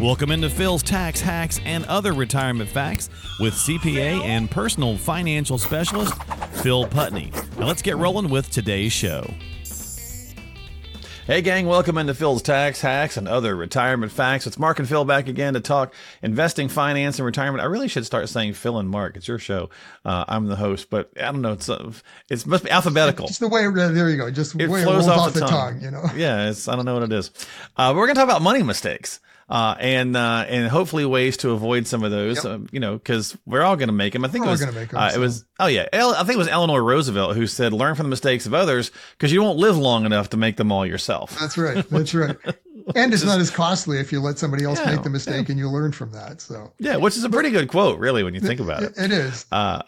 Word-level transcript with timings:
Welcome 0.00 0.30
into 0.30 0.48
Phil's 0.48 0.82
Tax 0.82 1.20
Hacks 1.20 1.60
and 1.66 1.84
Other 1.84 2.14
Retirement 2.14 2.70
Facts 2.70 3.10
with 3.38 3.52
CPA 3.52 4.24
and 4.24 4.50
personal 4.50 4.96
financial 4.96 5.58
specialist 5.58 6.14
Phil 6.62 6.86
Putney. 6.86 7.30
Now 7.58 7.66
let's 7.66 7.82
get 7.82 7.98
rolling 7.98 8.30
with 8.30 8.50
today's 8.50 8.94
show. 8.94 9.30
Hey, 11.26 11.42
gang, 11.42 11.66
welcome 11.66 11.98
into 11.98 12.14
Phil's 12.14 12.40
Tax 12.40 12.80
Hacks 12.80 13.18
and 13.18 13.28
Other 13.28 13.54
Retirement 13.54 14.10
Facts. 14.10 14.46
It's 14.46 14.58
Mark 14.58 14.78
and 14.78 14.88
Phil 14.88 15.04
back 15.04 15.28
again 15.28 15.52
to 15.52 15.60
talk 15.60 15.92
investing, 16.22 16.70
finance, 16.70 17.18
and 17.18 17.26
retirement. 17.26 17.60
I 17.60 17.66
really 17.66 17.86
should 17.86 18.06
start 18.06 18.30
saying 18.30 18.54
Phil 18.54 18.78
and 18.78 18.88
Mark. 18.88 19.18
It's 19.18 19.28
your 19.28 19.38
show. 19.38 19.68
Uh, 20.02 20.24
I'm 20.26 20.46
the 20.46 20.56
host, 20.56 20.88
but 20.88 21.10
I 21.18 21.30
don't 21.30 21.42
know. 21.42 21.52
It's 21.52 21.68
uh, 21.68 21.92
it 22.30 22.46
must 22.46 22.64
be 22.64 22.70
alphabetical. 22.70 23.26
Just 23.26 23.40
the 23.40 23.48
way, 23.48 23.70
there 23.70 24.08
you 24.08 24.16
go. 24.16 24.30
Just 24.30 24.56
the 24.56 24.64
it 24.64 24.70
way 24.70 24.82
flows 24.82 25.06
it 25.06 25.08
rolls 25.10 25.18
off, 25.18 25.26
off 25.26 25.34
the, 25.34 25.40
the 25.40 25.46
tongue. 25.46 25.74
tongue, 25.74 25.82
you 25.82 25.90
know. 25.90 26.04
Yeah, 26.16 26.48
it's, 26.48 26.68
I 26.68 26.74
don't 26.74 26.86
know 26.86 26.94
what 26.94 27.02
it 27.02 27.12
is. 27.12 27.30
Uh, 27.76 27.92
we're 27.94 28.06
going 28.06 28.14
to 28.14 28.20
talk 28.20 28.28
about 28.28 28.40
money 28.40 28.62
mistakes. 28.62 29.20
Uh, 29.50 29.74
and 29.80 30.16
uh, 30.16 30.44
and 30.48 30.68
hopefully 30.68 31.04
ways 31.04 31.36
to 31.38 31.50
avoid 31.50 31.84
some 31.86 32.04
of 32.04 32.12
those, 32.12 32.44
Yep. 32.44 32.44
uh, 32.44 32.58
you 32.70 32.78
know, 32.78 32.92
because 32.94 33.36
we're 33.44 33.62
all 33.62 33.74
going 33.74 33.88
to 33.88 33.92
make 33.92 34.12
them. 34.12 34.24
I 34.24 34.28
think 34.28 34.44
We're 34.44 34.46
it 34.46 34.48
all 34.48 34.52
was 34.52 34.60
gonna 34.60 34.72
make 34.72 34.94
'em, 34.94 35.00
uh, 35.00 35.10
it 35.12 35.18
was 35.18 35.44
oh 35.58 35.66
yeah, 35.66 35.86
El- 35.92 36.14
I 36.14 36.18
think 36.18 36.34
it 36.34 36.38
was 36.38 36.46
Eleanor 36.46 36.80
Roosevelt 36.84 37.34
who 37.34 37.48
said, 37.48 37.72
"Learn 37.72 37.96
from 37.96 38.06
the 38.06 38.10
mistakes 38.10 38.46
of 38.46 38.54
others 38.54 38.92
because 39.18 39.32
you 39.32 39.42
won't 39.42 39.58
live 39.58 39.76
long 39.76 40.06
enough 40.06 40.30
to 40.30 40.36
make 40.36 40.56
them 40.56 40.70
all 40.70 40.86
yourself." 40.86 41.36
That's 41.40 41.58
right. 41.58 41.84
That's 41.90 42.14
right. 42.14 42.36
And 42.96 43.12
it's 43.12 43.22
not 43.24 43.38
as 43.38 43.50
costly 43.50 43.98
if 43.98 44.10
you 44.10 44.20
let 44.20 44.38
somebody 44.38 44.64
else 44.64 44.80
Yeah, 44.80 44.92
make 44.94 45.02
the 45.04 45.10
mistake 45.10 45.48
and 45.48 45.58
you 45.58 45.68
learn 45.68 45.92
from 45.92 46.10
that. 46.12 46.40
So 46.40 46.72
Yeah, 46.78 46.96
which 46.96 47.16
is 47.16 47.22
a 47.22 47.28
pretty 47.28 47.50
good 47.50 47.68
quote, 47.68 47.98
really, 48.00 48.24
when 48.24 48.34
you 48.34 48.40
think 48.40 48.58
about 48.58 48.82
it. 48.82 48.94
it 48.96 49.12
is. 49.12 49.44
Uh, 49.52 49.82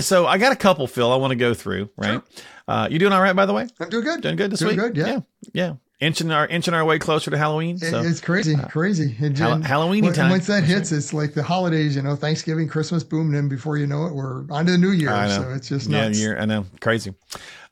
so 0.00 0.26
I 0.26 0.36
got 0.38 0.52
a 0.52 0.56
couple, 0.56 0.86
Phil. 0.86 1.10
I 1.10 1.16
want 1.16 1.30
to 1.32 1.36
go 1.36 1.54
through. 1.54 1.88
Right? 1.96 2.20
Uh, 2.68 2.88
you 2.90 2.98
doing 3.00 3.12
all 3.12 3.22
right, 3.22 3.34
by 3.34 3.46
the 3.46 3.52
way? 3.52 3.66
I'm 3.80 3.88
doing 3.88 4.04
good. 4.04 4.20
Doing 4.20 4.36
good 4.36 4.50
this 4.52 4.60
Doing 4.60 4.76
week. 4.76 4.94
good, 4.94 4.96
yeah. 4.96 5.06
yeah, 5.06 5.20
yeah. 5.54 5.72
Inching 5.98 6.30
our 6.30 6.46
inching 6.46 6.74
our 6.74 6.84
way 6.84 6.98
closer 6.98 7.30
to 7.30 7.38
Halloween. 7.38 7.78
So 7.78 8.02
it's 8.02 8.20
crazy, 8.20 8.54
crazy. 8.68 9.16
And, 9.18 9.38
Hall- 9.38 9.52
and 9.52 9.64
when- 10.04 10.12
time. 10.12 10.30
Once 10.30 10.46
that 10.46 10.64
hits, 10.64 10.92
it's 10.92 11.14
like 11.14 11.32
the 11.32 11.42
holidays, 11.42 11.96
you 11.96 12.02
know, 12.02 12.16
Thanksgiving, 12.16 12.68
Christmas, 12.68 13.02
boom, 13.02 13.28
and 13.28 13.34
then 13.34 13.48
before 13.48 13.78
you 13.78 13.86
know 13.86 14.04
it, 14.04 14.12
we're 14.14 14.44
on 14.50 14.66
to 14.66 14.72
the 14.72 14.78
new 14.78 14.90
year. 14.90 15.08
So 15.28 15.52
it's 15.54 15.68
just 15.70 15.88
yeah, 15.88 16.08
nuts. 16.08 16.20
you're, 16.20 16.38
I 16.38 16.44
know, 16.44 16.66
crazy. 16.80 17.14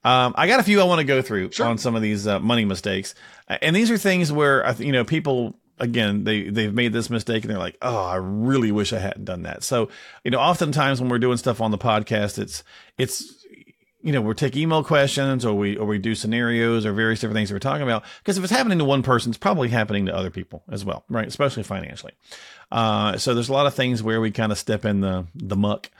Um, 0.05 0.33
I 0.36 0.47
got 0.47 0.58
a 0.58 0.62
few 0.62 0.81
I 0.81 0.84
want 0.84 1.00
to 1.00 1.05
go 1.05 1.20
through 1.22 1.50
Sure. 1.53 1.66
on 1.66 1.77
some 1.77 1.94
of 1.97 2.03
these 2.03 2.27
uh, 2.27 2.39
money 2.41 2.64
mistakes, 2.64 3.14
Uh, 3.48 3.58
and 3.61 3.77
these 3.77 3.91
are 3.91 3.98
things 3.98 4.33
where 4.33 4.66
I, 4.66 4.72
th- 4.72 4.86
you 4.86 4.92
know, 4.92 5.05
people 5.05 5.59
again 5.81 6.22
they 6.25 6.48
they've 6.48 6.72
made 6.72 6.92
this 6.92 7.11
mistake 7.11 7.42
and 7.44 7.50
they're 7.50 7.59
like, 7.59 7.77
oh, 7.83 8.05
I 8.05 8.16
really 8.16 8.70
wish 8.72 8.92
I 8.94 9.00
hadn't 9.00 9.25
done 9.27 9.42
that. 9.42 9.62
So 9.64 9.91
you 10.25 10.31
know, 10.31 10.38
oftentimes 10.38 11.00
when 11.00 11.11
we're 11.11 11.19
doing 11.19 11.36
stuff 11.36 11.61
on 11.61 11.72
the 11.72 11.78
podcast, 11.78 12.38
it's 12.38 12.64
it's 12.97 13.44
you 14.05 14.12
know, 14.12 14.20
we 14.20 14.34
take 14.34 14.55
email 14.55 14.84
questions 14.84 15.47
or 15.47 15.55
we 15.55 15.78
or 15.78 15.86
we 15.86 15.98
do 15.98 16.14
scenarios 16.14 16.84
or 16.84 16.92
various 16.92 17.20
different 17.20 17.36
things 17.36 17.48
that 17.48 17.55
we're 17.55 17.58
talking 17.58 17.83
about. 17.83 18.05
Because 18.19 18.36
if 18.36 18.44
it's 18.44 18.52
happening 18.52 18.78
to 18.78 18.84
one 18.84 19.02
person, 19.02 19.30
it's 19.30 19.38
probably 19.38 19.70
happening 19.70 20.06
to 20.06 20.14
other 20.14 20.30
people 20.30 20.62
as 20.70 20.84
well, 20.84 21.05
right? 21.08 21.27
Especially 21.27 21.62
financially. 21.62 22.12
Uh, 22.70 23.16
so 23.16 23.32
there's 23.32 23.48
a 23.48 23.52
lot 23.52 23.66
of 23.66 23.72
things 23.72 24.02
where 24.02 24.20
we 24.20 24.30
kind 24.30 24.52
of 24.52 24.58
step 24.58 24.84
in 24.84 25.00
the 25.00 25.27
the 25.34 25.56
muck 25.56 25.91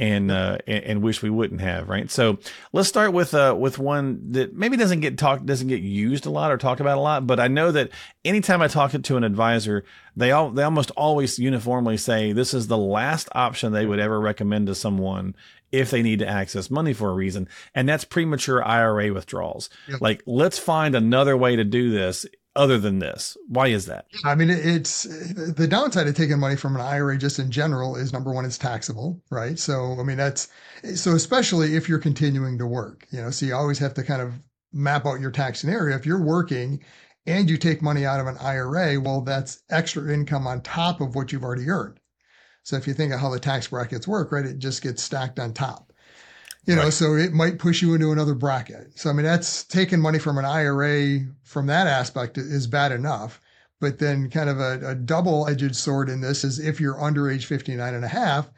and 0.00 0.30
uh 0.30 0.58
and, 0.66 0.84
and 0.84 1.02
wish 1.02 1.22
we 1.22 1.30
wouldn't 1.30 1.60
have, 1.60 1.88
right? 1.88 2.10
So 2.10 2.38
let's 2.72 2.88
start 2.88 3.12
with 3.12 3.32
uh 3.32 3.56
with 3.58 3.78
one 3.78 4.32
that 4.32 4.54
maybe 4.54 4.76
doesn't 4.76 5.00
get 5.00 5.16
talked 5.16 5.46
doesn't 5.46 5.68
get 5.68 5.80
used 5.82 6.26
a 6.26 6.30
lot 6.30 6.50
or 6.50 6.58
talked 6.58 6.80
about 6.80 6.98
a 6.98 7.00
lot, 7.00 7.26
but 7.26 7.38
I 7.38 7.48
know 7.48 7.70
that 7.72 7.90
anytime 8.24 8.60
I 8.60 8.68
talk 8.68 8.90
to 8.90 9.16
an 9.16 9.24
advisor, 9.24 9.84
they 10.16 10.32
all 10.32 10.50
they 10.50 10.64
almost 10.64 10.90
always 10.92 11.38
uniformly 11.38 11.96
say 11.96 12.32
this 12.32 12.54
is 12.54 12.66
the 12.66 12.76
last 12.76 13.28
option 13.32 13.72
they 13.72 13.86
would 13.86 14.00
ever 14.00 14.20
recommend 14.20 14.66
to 14.66 14.74
someone 14.74 15.36
if 15.74 15.90
they 15.90 16.02
need 16.02 16.20
to 16.20 16.28
access 16.28 16.70
money 16.70 16.92
for 16.92 17.10
a 17.10 17.14
reason, 17.14 17.48
and 17.74 17.88
that's 17.88 18.04
premature 18.04 18.64
IRA 18.64 19.12
withdrawals. 19.12 19.68
Yep. 19.88 20.00
Like, 20.00 20.22
let's 20.26 20.58
find 20.58 20.94
another 20.94 21.36
way 21.36 21.56
to 21.56 21.64
do 21.64 21.90
this 21.90 22.26
other 22.56 22.78
than 22.78 23.00
this. 23.00 23.36
Why 23.48 23.68
is 23.68 23.86
that? 23.86 24.06
I 24.24 24.36
mean, 24.36 24.48
it's 24.50 25.02
the 25.02 25.66
downside 25.66 26.06
of 26.06 26.14
taking 26.14 26.38
money 26.38 26.56
from 26.56 26.76
an 26.76 26.80
IRA 26.80 27.18
just 27.18 27.38
in 27.38 27.50
general 27.50 27.96
is 27.96 28.12
number 28.12 28.32
one, 28.32 28.44
it's 28.44 28.58
taxable, 28.58 29.20
right? 29.30 29.58
So, 29.58 29.96
I 29.98 30.04
mean, 30.04 30.16
that's 30.16 30.48
so 30.94 31.16
especially 31.16 31.74
if 31.74 31.88
you're 31.88 31.98
continuing 31.98 32.58
to 32.58 32.66
work, 32.66 33.06
you 33.10 33.20
know, 33.20 33.30
so 33.30 33.46
you 33.46 33.54
always 33.54 33.78
have 33.80 33.94
to 33.94 34.04
kind 34.04 34.22
of 34.22 34.34
map 34.72 35.06
out 35.06 35.20
your 35.20 35.32
tax 35.32 35.60
scenario. 35.60 35.96
If 35.96 36.06
you're 36.06 36.22
working 36.22 36.84
and 37.26 37.50
you 37.50 37.56
take 37.56 37.82
money 37.82 38.04
out 38.04 38.20
of 38.20 38.26
an 38.26 38.38
IRA, 38.38 39.00
well, 39.00 39.22
that's 39.22 39.62
extra 39.70 40.12
income 40.12 40.46
on 40.46 40.60
top 40.60 41.00
of 41.00 41.16
what 41.16 41.32
you've 41.32 41.44
already 41.44 41.68
earned. 41.68 41.98
So 42.64 42.76
if 42.76 42.86
you 42.88 42.94
think 42.94 43.12
of 43.12 43.20
how 43.20 43.30
the 43.30 43.38
tax 43.38 43.68
brackets 43.68 44.08
work, 44.08 44.32
right, 44.32 44.44
it 44.44 44.58
just 44.58 44.82
gets 44.82 45.02
stacked 45.02 45.38
on 45.38 45.52
top. 45.52 45.92
You 46.66 46.76
know, 46.76 46.84
Right. 46.84 46.92
so 46.92 47.14
it 47.14 47.32
might 47.34 47.58
push 47.58 47.82
you 47.82 47.94
into 47.94 48.10
another 48.10 48.34
bracket. 48.34 48.98
So 48.98 49.10
I 49.10 49.12
mean, 49.12 49.24
that's 49.26 49.64
taking 49.64 50.00
money 50.00 50.18
from 50.18 50.38
an 50.38 50.46
IRA 50.46 51.20
from 51.42 51.66
that 51.66 51.86
aspect 51.86 52.38
is 52.38 52.66
bad 52.66 52.90
enough. 52.92 53.40
But 53.80 53.98
then 53.98 54.30
kind 54.30 54.48
of 54.48 54.60
a, 54.60 54.80
a 54.90 54.94
double-edged 54.94 55.76
sword 55.76 56.08
in 56.08 56.20
this 56.22 56.42
is 56.42 56.58
if 56.58 56.80
you're 56.80 57.00
under 57.02 57.30
age 57.30 57.44
59 57.46 57.94
and 57.94 58.04
a 58.04 58.08
half, 58.08 58.50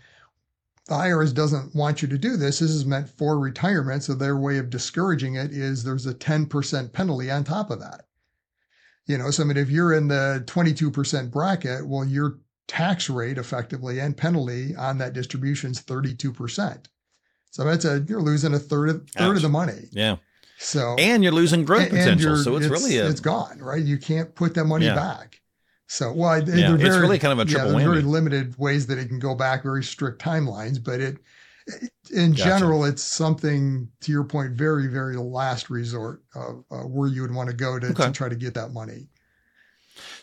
the 0.86 0.94
IRS 0.94 1.34
doesn't 1.34 1.74
want 1.74 2.00
you 2.00 2.06
to 2.08 2.18
do 2.18 2.36
this. 2.36 2.60
This 2.60 2.70
is 2.70 2.86
meant 2.86 3.08
for 3.08 3.38
retirement. 3.40 4.04
So 4.04 4.14
their 4.14 4.36
way 4.36 4.58
of 4.58 4.70
discouraging 4.70 5.34
it 5.34 5.50
is 5.50 5.82
there's 5.82 6.06
a 6.06 6.14
10% 6.14 6.92
penalty 6.92 7.30
on 7.30 7.42
top 7.42 7.70
of 7.70 7.80
that. 7.80 8.06
You 9.06 9.18
know, 9.18 9.30
so 9.32 9.42
I 9.42 9.46
mean, 9.46 9.56
if 9.56 9.70
you're 9.70 9.92
in 9.94 10.06
the 10.08 10.44
22% 10.46 11.30
bracket, 11.32 11.86
well, 11.88 12.04
your 12.04 12.38
tax 12.68 13.08
rate 13.08 13.38
effectively 13.38 14.00
and 14.00 14.16
penalty 14.16 14.74
on 14.76 14.98
that 14.98 15.12
distribution 15.12 15.70
is 15.70 15.80
32%. 15.82 16.86
So 17.50 17.64
that's 17.64 17.84
a, 17.84 18.04
you're 18.08 18.20
losing 18.20 18.54
a 18.54 18.58
third 18.58 18.88
of, 18.90 19.08
third 19.10 19.30
Ouch. 19.30 19.36
of 19.36 19.42
the 19.42 19.48
money. 19.48 19.88
Yeah, 19.92 20.16
So, 20.58 20.94
and 20.98 21.22
you're 21.22 21.32
losing 21.32 21.64
growth 21.64 21.88
potential, 21.90 22.36
so 22.36 22.56
it's, 22.56 22.66
really 22.66 22.98
a 22.98 23.08
it's 23.08 23.20
gone, 23.20 23.58
right? 23.60 23.82
You 23.82 23.98
can't 23.98 24.34
put 24.34 24.54
that 24.54 24.64
money 24.64 24.86
Yeah. 24.86 24.94
back. 24.94 25.40
So, 25.86 26.12
well, 26.12 26.38
Yeah, 26.38 26.44
they're 26.44 26.74
it's 26.74 26.82
very- 26.82 27.00
really 27.00 27.18
kind 27.18 27.32
of 27.32 27.38
a 27.46 27.50
triple 27.50 27.78
yeah, 27.78 27.86
very 27.88 28.02
limited 28.02 28.58
ways 28.58 28.88
that 28.88 28.98
it 28.98 29.08
can 29.08 29.20
go 29.20 29.34
back, 29.34 29.62
very 29.62 29.84
strict 29.84 30.20
timelines, 30.20 30.82
but 30.82 31.00
it, 31.00 31.18
in 32.12 32.32
Gotcha. 32.32 32.42
general, 32.44 32.84
it's 32.84 33.02
something 33.02 33.88
to 34.00 34.12
your 34.12 34.24
point, 34.24 34.52
very, 34.52 34.88
very 34.88 35.16
last 35.16 35.70
resort 35.70 36.22
of 36.34 36.64
uh, 36.70 36.78
where 36.78 37.08
you 37.08 37.22
would 37.22 37.32
want 37.34 37.48
to 37.50 37.54
go 37.56 37.78
to, 37.78 37.86
Okay. 37.88 38.06
to 38.06 38.12
try 38.12 38.28
to 38.28 38.36
get 38.36 38.54
that 38.54 38.72
money. 38.72 39.08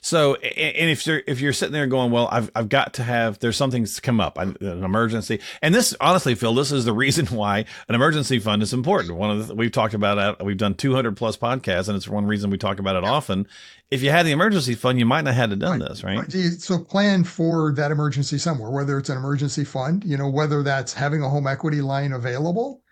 So, 0.03 0.36
and 0.36 0.90
if 0.90 1.08
you're 1.08 1.22
if 1.25 1.40
you're 1.40 1.53
sitting 1.53 1.72
there 1.72 1.88
going, 1.88 2.12
well, 2.12 2.28
I've 2.30 2.52
I've 2.53 2.68
got 2.68 2.96
to 2.96 3.03
have 3.03 3.40
there's 3.40 3.56
something's 3.56 4.02
come 4.02 4.19
up, 4.19 4.38
an 4.38 4.58
emergency, 4.62 5.40
and 5.62 5.74
this 5.74 5.96
honestly, 6.02 6.36
Phil, 6.36 6.53
this 6.53 6.74
is 6.74 6.84
the 6.84 6.91
reason 7.03 7.28
why 7.28 7.59
an 7.88 7.96
emergency 7.96 8.38
fund 8.38 8.62
is 8.62 8.74
important. 8.74 9.16
One 9.16 9.31
of 9.31 9.47
the, 9.47 9.56
we've 9.56 9.72
talked 9.72 9.94
about 9.94 10.41
it. 10.41 10.46
We've 10.46 10.58
done 10.58 10.75
200 10.75 11.16
plus 11.16 11.38
podcasts, 11.38 11.88
and 11.88 11.96
it's 11.96 12.09
one 12.09 12.25
reason 12.25 12.50
we 12.50 12.58
talk 12.58 12.80
about 12.80 12.97
it 12.97 13.06
often. 13.06 13.47
If 13.91 14.03
you 14.03 14.09
had 14.09 14.25
the 14.25 14.31
emergency 14.31 14.75
fund, 14.75 15.00
you 15.00 15.06
might 15.06 15.22
not 15.22 15.36
have 15.36 15.52
had 15.52 15.59
done 15.59 15.80
this, 15.80 16.03
right? 16.03 16.18
Right. 16.18 16.31
So 16.31 16.80
plan 16.80 17.24
for 17.24 17.72
that 17.75 17.91
emergency 17.91 18.40
somewhere, 18.40 18.72
whether 18.72 18.97
it's 18.97 19.09
an 19.09 19.16
emergency 19.16 19.64
fund, 19.64 20.03
you 20.03 20.18
know, 20.18 20.30
whether 20.30 20.64
that's 20.64 20.91
having 20.91 21.24
a 21.24 21.30
home 21.30 21.47
equity 21.47 21.80
line 21.80 22.12
available. 22.12 22.82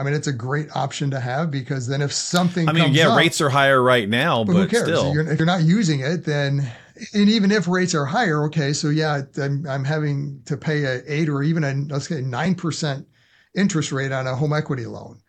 I 0.00 0.02
mean, 0.02 0.14
it's 0.14 0.26
a 0.28 0.32
great 0.32 0.74
option 0.74 1.10
to 1.10 1.20
have 1.20 1.50
because 1.50 1.86
then 1.86 2.00
if 2.00 2.10
something 2.12 2.68
I 2.68 2.72
mean, 2.72 2.92
yeah, 2.94 3.10
up, 3.10 3.18
rates 3.18 3.40
are 3.40 3.50
higher 3.50 3.82
right 3.82 4.08
now, 4.08 4.44
But 4.44 4.54
but, 4.54 4.58
who 4.62 4.68
cares? 4.68 4.84
still, 4.84 5.08
If 5.08 5.14
you're, 5.14 5.30
if 5.32 5.38
you're 5.38 5.46
not 5.46 5.62
using 5.62 6.00
it, 6.00 6.24
then 6.24 6.70
and 7.14 7.28
even 7.28 7.50
if 7.52 7.68
rates 7.68 7.94
are 7.94 8.06
higher, 8.06 8.44
okay, 8.44 8.72
so 8.72 8.88
yeah, 8.88 9.22
I'm, 9.36 9.66
I'm 9.68 9.84
having 9.84 10.40
to 10.46 10.56
pay 10.56 10.84
a 10.84 11.02
eight 11.06 11.28
or 11.28 11.42
even 11.42 11.64
a 11.64 11.74
let's 11.92 12.08
say 12.08 12.22
nine 12.22 12.54
percent 12.54 13.06
interest 13.54 13.92
rate 13.92 14.10
on 14.12 14.26
a 14.26 14.34
home 14.34 14.52
equity 14.54 14.86
loan. 14.86 15.20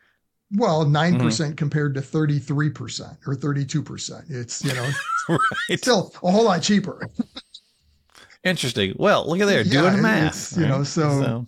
Well, 0.54 0.86
9 0.86 1.14
Mm-hmm. 1.14 1.26
percent 1.26 1.58
compared 1.58 1.94
to 1.96 2.02
thirty 2.02 2.40
three 2.40 2.70
percent 2.70 3.18
or 3.28 3.36
thirty 3.36 3.66
two 3.66 3.82
percent. 3.84 4.26
It's 4.30 4.64
you 4.64 4.74
know 4.74 4.90
right? 5.70 5.80
still 5.80 6.14
a 6.24 6.32
whole 6.32 6.46
lot 6.46 6.62
cheaper. 6.62 7.10
Interesting. 8.44 8.96
Well, 8.98 9.28
look 9.30 9.40
at 9.40 9.46
there, 9.46 9.62
Yeah, 9.62 9.90
doing 9.92 10.02
math. 10.02 10.28
it's, 10.36 10.58
you 10.58 10.66
know, 10.68 10.84
so- 10.84 11.46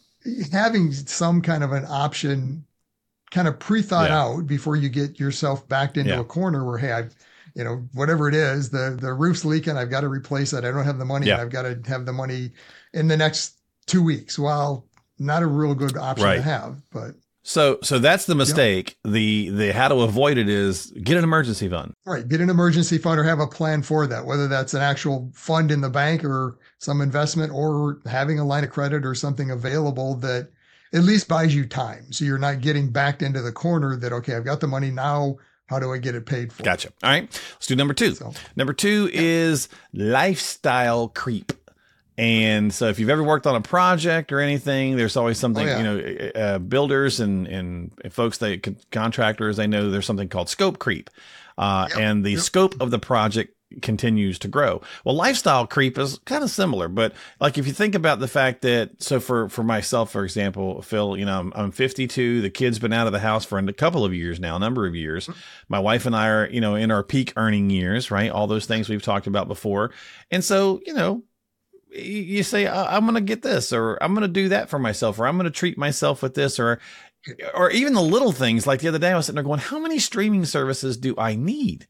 Having 0.53 0.93
some 0.93 1.41
kind 1.41 1.65
of 1.65 1.73
an 1.73 1.85
option, 1.89 2.63
kind 3.33 3.47
of 3.49 3.59
pre 3.59 3.81
thought 3.81 4.09
Yeah. 4.09 4.21
out 4.21 4.47
before 4.47 4.77
you 4.77 4.87
get 4.87 5.19
yourself 5.19 5.67
backed 5.67 5.97
into 5.97 6.11
Yeah. 6.11 6.21
a 6.21 6.23
corner 6.23 6.65
where 6.65 6.77
hey, 6.77 6.93
I've 6.93 7.13
you 7.55 7.63
know, 7.63 7.87
whatever 7.93 8.27
it 8.29 8.33
is, 8.33 8.69
the 8.71 8.97
the 8.99 9.13
roof's 9.13 9.43
leaking. 9.45 9.77
I've 9.77 9.89
got 9.91 10.01
to 10.01 10.07
replace 10.07 10.53
it. 10.53 10.63
I 10.63 10.71
don't 10.71 10.85
have 10.85 10.97
the 10.97 11.05
money. 11.05 11.27
Yeah. 11.27 11.39
I've 11.41 11.51
got 11.51 11.63
to 11.63 11.79
have 11.87 12.05
the 12.07 12.13
money 12.13 12.51
in 12.93 13.07
the 13.09 13.17
next 13.17 13.59
two 13.85 14.01
weeks. 14.01 14.39
Well, 14.39 14.87
not 15.19 15.43
a 15.43 15.47
real 15.47 15.75
good 15.75 15.95
option 15.95 16.25
Right. 16.25 16.37
to 16.37 16.41
have, 16.41 16.81
but 16.91 17.11
So, 17.43 17.77
so 17.83 17.99
that's 17.99 18.25
the 18.25 18.33
mistake. 18.33 18.97
The 19.03 19.49
the 19.49 19.71
how 19.71 19.89
to 19.89 19.95
avoid 20.01 20.39
it 20.39 20.49
is 20.49 20.91
get 21.03 21.15
an 21.17 21.23
emergency 21.23 21.69
fund. 21.69 21.93
right, 22.07 22.27
get 22.27 22.41
an 22.41 22.49
emergency 22.49 22.97
fund 22.97 23.19
or 23.19 23.23
have 23.23 23.39
a 23.39 23.45
plan 23.47 23.83
for 23.83 24.07
that. 24.07 24.25
Whether 24.25 24.47
that's 24.47 24.73
an 24.73 24.81
actual 24.81 25.29
fund 25.35 25.69
in 25.69 25.81
the 25.81 25.89
bank 25.91 26.23
or 26.23 26.57
some 26.79 27.01
investment, 27.01 27.51
or 27.53 27.99
having 28.07 28.39
a 28.39 28.45
line 28.45 28.63
of 28.63 28.71
credit 28.71 29.05
or 29.05 29.13
something 29.13 29.51
available 29.51 30.15
that 30.15 30.49
at 30.93 31.03
least 31.03 31.27
buys 31.27 31.53
you 31.55 31.65
time, 31.65 32.11
so 32.11 32.23
you're 32.25 32.37
not 32.37 32.61
getting 32.61 32.89
backed 32.91 33.21
into 33.21 33.41
the 33.41 33.51
corner. 33.51 33.95
That 33.97 34.13
okay, 34.13 34.35
I've 34.35 34.45
got 34.45 34.59
the 34.59 34.67
money 34.67 34.91
now. 34.91 35.37
How 35.67 35.79
do 35.79 35.91
I 35.93 35.97
get 35.97 36.13
it 36.13 36.25
paid 36.25 36.51
for? 36.53 36.61
Gotcha. 36.63 36.89
All 37.03 37.09
right, 37.09 37.23
let's 37.53 37.67
do 37.67 37.75
number 37.75 37.93
two. 37.93 38.13
So- 38.15 38.33
Number 38.55 38.73
two 38.73 39.09
is 39.13 39.69
lifestyle 39.93 41.07
creep. 41.09 41.51
And 42.15 42.71
so, 42.71 42.89
if 42.89 42.99
you've 42.99 43.09
ever 43.09 43.23
worked 43.23 43.47
on 43.47 43.55
a 43.55 43.61
project 43.61 44.31
or 44.31 44.39
anything, 44.39 44.97
there's 44.97 45.17
always 45.17 45.39
something, 45.39 45.67
Oh, 45.67 45.71
yeah. 45.71 45.77
you 45.77 45.83
know, 45.83 46.31
uh, 46.35 46.59
builders 46.59 47.19
and, 47.19 47.47
and 47.47 47.91
folks, 48.11 48.37
they 48.37 48.59
contractors, 48.91 49.57
they 49.57 49.65
know 49.65 49.89
there's 49.89 50.05
something 50.05 50.29
called 50.29 50.47
scope 50.47 50.77
creep. 50.77 51.09
Uh, 51.57 51.87
Yep, 51.89 51.99
and 51.99 52.23
the 52.23 52.31
yep. 52.31 52.39
scope 52.41 52.79
of 52.81 52.91
the 52.91 52.99
project 52.99 53.55
continues 53.81 54.39
to 54.39 54.47
grow. 54.47 54.81
Well, 55.03 55.15
lifestyle 55.15 55.67
creep 55.67 55.97
is 55.97 56.19
kind 56.25 56.43
of 56.43 56.49
similar, 56.49 56.87
but 56.87 57.13
like 57.39 57.57
if 57.57 57.67
you 57.67 57.73
think 57.73 57.95
about 57.95 58.19
the 58.19 58.27
fact 58.27 58.61
that, 58.61 59.01
so 59.01 59.19
for, 59.19 59.49
for 59.49 59.63
myself, 59.63 60.11
for 60.11 60.23
example, 60.23 60.81
Phil, 60.81 61.17
you 61.17 61.25
know, 61.25 61.39
I'm, 61.39 61.53
I'm 61.55 61.71
52. 61.71 62.41
The 62.41 62.49
kid's 62.49 62.79
been 62.79 62.93
out 62.93 63.07
of 63.07 63.13
the 63.13 63.19
house 63.19 63.45
for 63.45 63.57
a 63.57 63.73
couple 63.73 64.05
of 64.05 64.13
years 64.13 64.39
now, 64.39 64.55
a 64.55 64.59
number 64.59 64.85
of 64.85 64.95
years. 64.95 65.27
Mm-hmm. 65.27 65.39
My 65.69 65.79
wife 65.79 66.05
and 66.05 66.15
I 66.15 66.29
are, 66.29 66.49
you 66.49 66.61
know, 66.61 66.75
in 66.75 66.91
our 66.91 67.03
peak 67.03 67.33
earning 67.35 67.69
years, 67.69 68.11
right? 68.11 68.31
All 68.31 68.47
those 68.47 68.65
things 68.65 68.89
we've 68.89 69.01
talked 69.01 69.27
about 69.27 69.47
before. 69.47 69.91
And 70.31 70.43
so, 70.43 70.81
you 70.85 70.93
know, 70.93 71.23
you 71.95 72.43
say 72.43 72.67
i'm 72.67 73.03
going 73.03 73.15
to 73.15 73.21
get 73.21 73.41
this 73.41 73.71
or 73.71 74.01
i'm 74.01 74.13
going 74.13 74.23
to 74.23 74.27
do 74.27 74.49
that 74.49 74.69
for 74.69 74.79
myself 74.79 75.19
or 75.19 75.27
i'm 75.27 75.37
going 75.37 75.45
to 75.45 75.51
treat 75.51 75.77
myself 75.77 76.21
with 76.21 76.33
this 76.33 76.59
or 76.59 76.79
or 77.53 77.69
even 77.71 77.93
the 77.93 78.01
little 78.01 78.31
things 78.31 78.65
like 78.67 78.79
the 78.79 78.87
other 78.87 78.99
day 78.99 79.11
i 79.11 79.15
was 79.15 79.25
sitting 79.25 79.35
there 79.35 79.43
going 79.43 79.59
how 79.59 79.79
many 79.79 79.99
streaming 79.99 80.45
services 80.45 80.97
do 80.97 81.13
i 81.17 81.35
need 81.35 81.87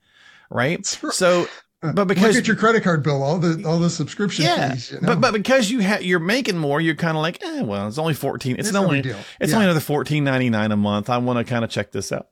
right 0.50 0.86
so 0.86 1.48
but 1.94 2.06
because 2.08 2.36
Look 2.36 2.36
at 2.44 2.48
your 2.48 2.56
credit 2.56 2.84
card 2.84 3.04
bill, 3.04 3.22
all 3.22 3.38
the 3.40 3.68
all 3.68 3.80
the 3.80 3.90
subscription 3.90 4.46
yeah, 4.46 4.72
fees. 4.74 4.92
You 4.92 5.02
know? 5.02 5.08
but 5.08 5.22
but 5.22 5.34
because 5.34 5.70
you 5.70 5.80
have 5.80 6.02
you're 6.04 6.20
making 6.20 6.58
more, 6.58 6.80
you're 6.80 6.96
kind 6.96 7.18
of 7.18 7.22
like, 7.22 7.44
eh, 7.44 7.62
well, 7.62 7.88
it's 7.88 7.98
only 7.98 8.14
fourteen. 8.14 8.56
It's, 8.58 8.70
It's 8.70 8.78
only 8.78 9.02
deal. 9.02 9.18
it's 9.42 9.50
Yeah. 9.52 9.58
only 9.58 9.66
another 9.66 9.80
fourteen 9.82 10.24
ninety 10.24 10.50
nine 10.50 10.72
a 10.72 10.78
month. 10.78 11.10
I 11.10 11.18
want 11.18 11.40
to 11.40 11.44
kind 11.50 11.66
of 11.66 11.70
check 11.70 11.92
this 11.92 12.12
out, 12.12 12.28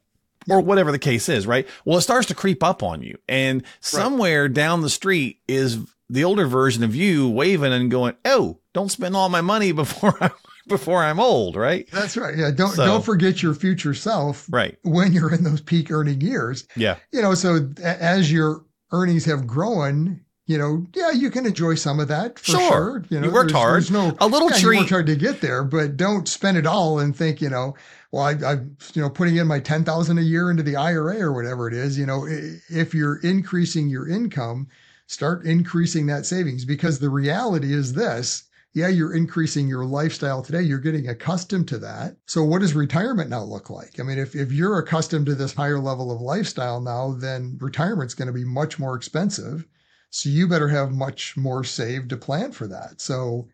or 0.49 0.61
whatever 0.61 0.91
the 0.91 0.99
case 0.99 1.27
is, 1.27 1.45
right? 1.45 1.67
Well, 1.85 1.97
it 1.97 2.01
starts 2.01 2.27
to 2.27 2.35
creep 2.35 2.63
up 2.63 2.81
on 2.81 3.01
you, 3.01 3.17
and 3.27 3.63
somewhere 3.81 4.47
down 4.47 4.81
the 4.81 4.89
street 4.89 5.39
is 5.47 5.77
the 6.09 6.23
older 6.23 6.45
version 6.45 6.83
of 6.83 6.95
you 6.95 7.29
waving 7.29 7.73
and 7.73 7.91
going, 7.91 8.15
"Oh, 8.25 8.59
don't 8.73 8.89
spend 8.91 9.15
all 9.15 9.29
my 9.29 9.41
money 9.41 9.71
before 9.71 10.15
I 10.23 10.29
before 10.67 11.03
I'm 11.03 11.19
old," 11.19 11.55
right? 11.55 11.89
That's 11.91 12.15
right. 12.17 12.37
Yeah. 12.37 12.51
Don't 12.51 12.73
So- 12.75 12.85
don't 12.85 13.03
forget 13.03 13.41
your 13.43 13.53
future 13.53 13.93
self 13.93 14.45
Right. 14.49 14.77
when 14.83 15.11
you're 15.13 15.33
in 15.33 15.43
those 15.43 15.59
peak 15.61 15.91
earning 15.91 16.21
years. 16.21 16.67
Yeah. 16.75 16.97
You 17.11 17.21
know, 17.21 17.33
so 17.33 17.69
as 17.83 18.31
your 18.31 18.63
earnings 18.91 19.25
have 19.25 19.47
grown, 19.47 20.21
you 20.47 20.57
know, 20.57 20.85
yeah, 20.93 21.11
you 21.11 21.29
can 21.31 21.45
enjoy 21.45 21.75
some 21.75 21.99
of 21.99 22.07
that 22.09 22.37
for 22.39 22.45
Sure. 22.51 22.59
sure. 22.69 23.05
You, 23.09 23.19
know, 23.21 23.27
You 23.27 23.33
worked 23.33 23.51
there's- 23.51 23.61
hard. 23.63 23.73
There's 23.75 23.91
no 23.91 24.15
A 24.19 24.27
little 24.27 24.49
yeah, 24.49 24.57
You 24.57 24.77
worked 24.79 24.89
hard 24.89 25.05
to 25.07 25.15
get 25.15 25.39
there, 25.41 25.63
but 25.63 25.95
don't 25.97 26.27
spend 26.27 26.57
it 26.57 26.65
all 26.65 26.99
and 26.99 27.15
think, 27.15 27.41
you 27.41 27.49
know, 27.49 27.75
well, 28.11 28.23
I, 28.23 28.31
I, 28.45 28.53
you 28.93 29.01
know, 29.01 29.09
putting 29.09 29.37
in 29.37 29.47
my 29.47 29.59
ten 29.59 29.85
thousand 29.85 30.17
a 30.17 30.21
year 30.23 30.51
into 30.51 30.63
the 30.63 30.75
IRA 30.75 31.21
or 31.21 31.31
whatever 31.31 31.67
it 31.69 31.73
is. 31.73 31.97
You 31.97 32.05
know, 32.05 32.27
if 32.27 32.93
you're 32.93 33.17
increasing 33.23 33.87
your 33.87 34.09
income, 34.09 34.67
start 35.07 35.45
increasing 35.45 36.07
that 36.07 36.25
savings 36.25 36.65
because 36.65 36.99
the 36.99 37.09
reality 37.09 37.73
is 37.73 37.93
this. 37.93 38.43
Yeah, 38.73 38.87
you're 38.87 39.13
increasing 39.13 39.67
your 39.67 39.83
lifestyle 39.83 40.41
today. 40.41 40.61
You're 40.61 40.79
getting 40.79 41.09
accustomed 41.09 41.67
to 41.69 41.77
that. 41.79 42.15
So 42.25 42.43
what 42.43 42.61
does 42.61 42.73
retirement 42.73 43.29
now 43.29 43.43
look 43.43 43.69
like? 43.69 43.99
I 43.99 44.03
mean, 44.03 44.17
if, 44.17 44.33
if 44.33 44.51
you're 44.51 44.79
accustomed 44.79 45.25
to 45.25 45.35
this 45.35 45.53
higher 45.53 45.79
level 45.79 46.09
of 46.09 46.21
lifestyle 46.21 46.79
now, 46.79 47.11
then 47.11 47.57
retirement's 47.59 48.13
going 48.13 48.27
to 48.27 48.33
be 48.33 48.45
much 48.45 48.79
more 48.79 48.95
expensive. 48.95 49.67
So 50.13 50.29
you 50.29 50.45
better 50.47 50.67
have 50.67 50.91
much 50.91 51.37
more 51.37 51.63
saved 51.63 52.09
to 52.09 52.17
plan 52.17 52.51
for 52.51 52.67
that. 52.67 52.99
So 52.99 53.47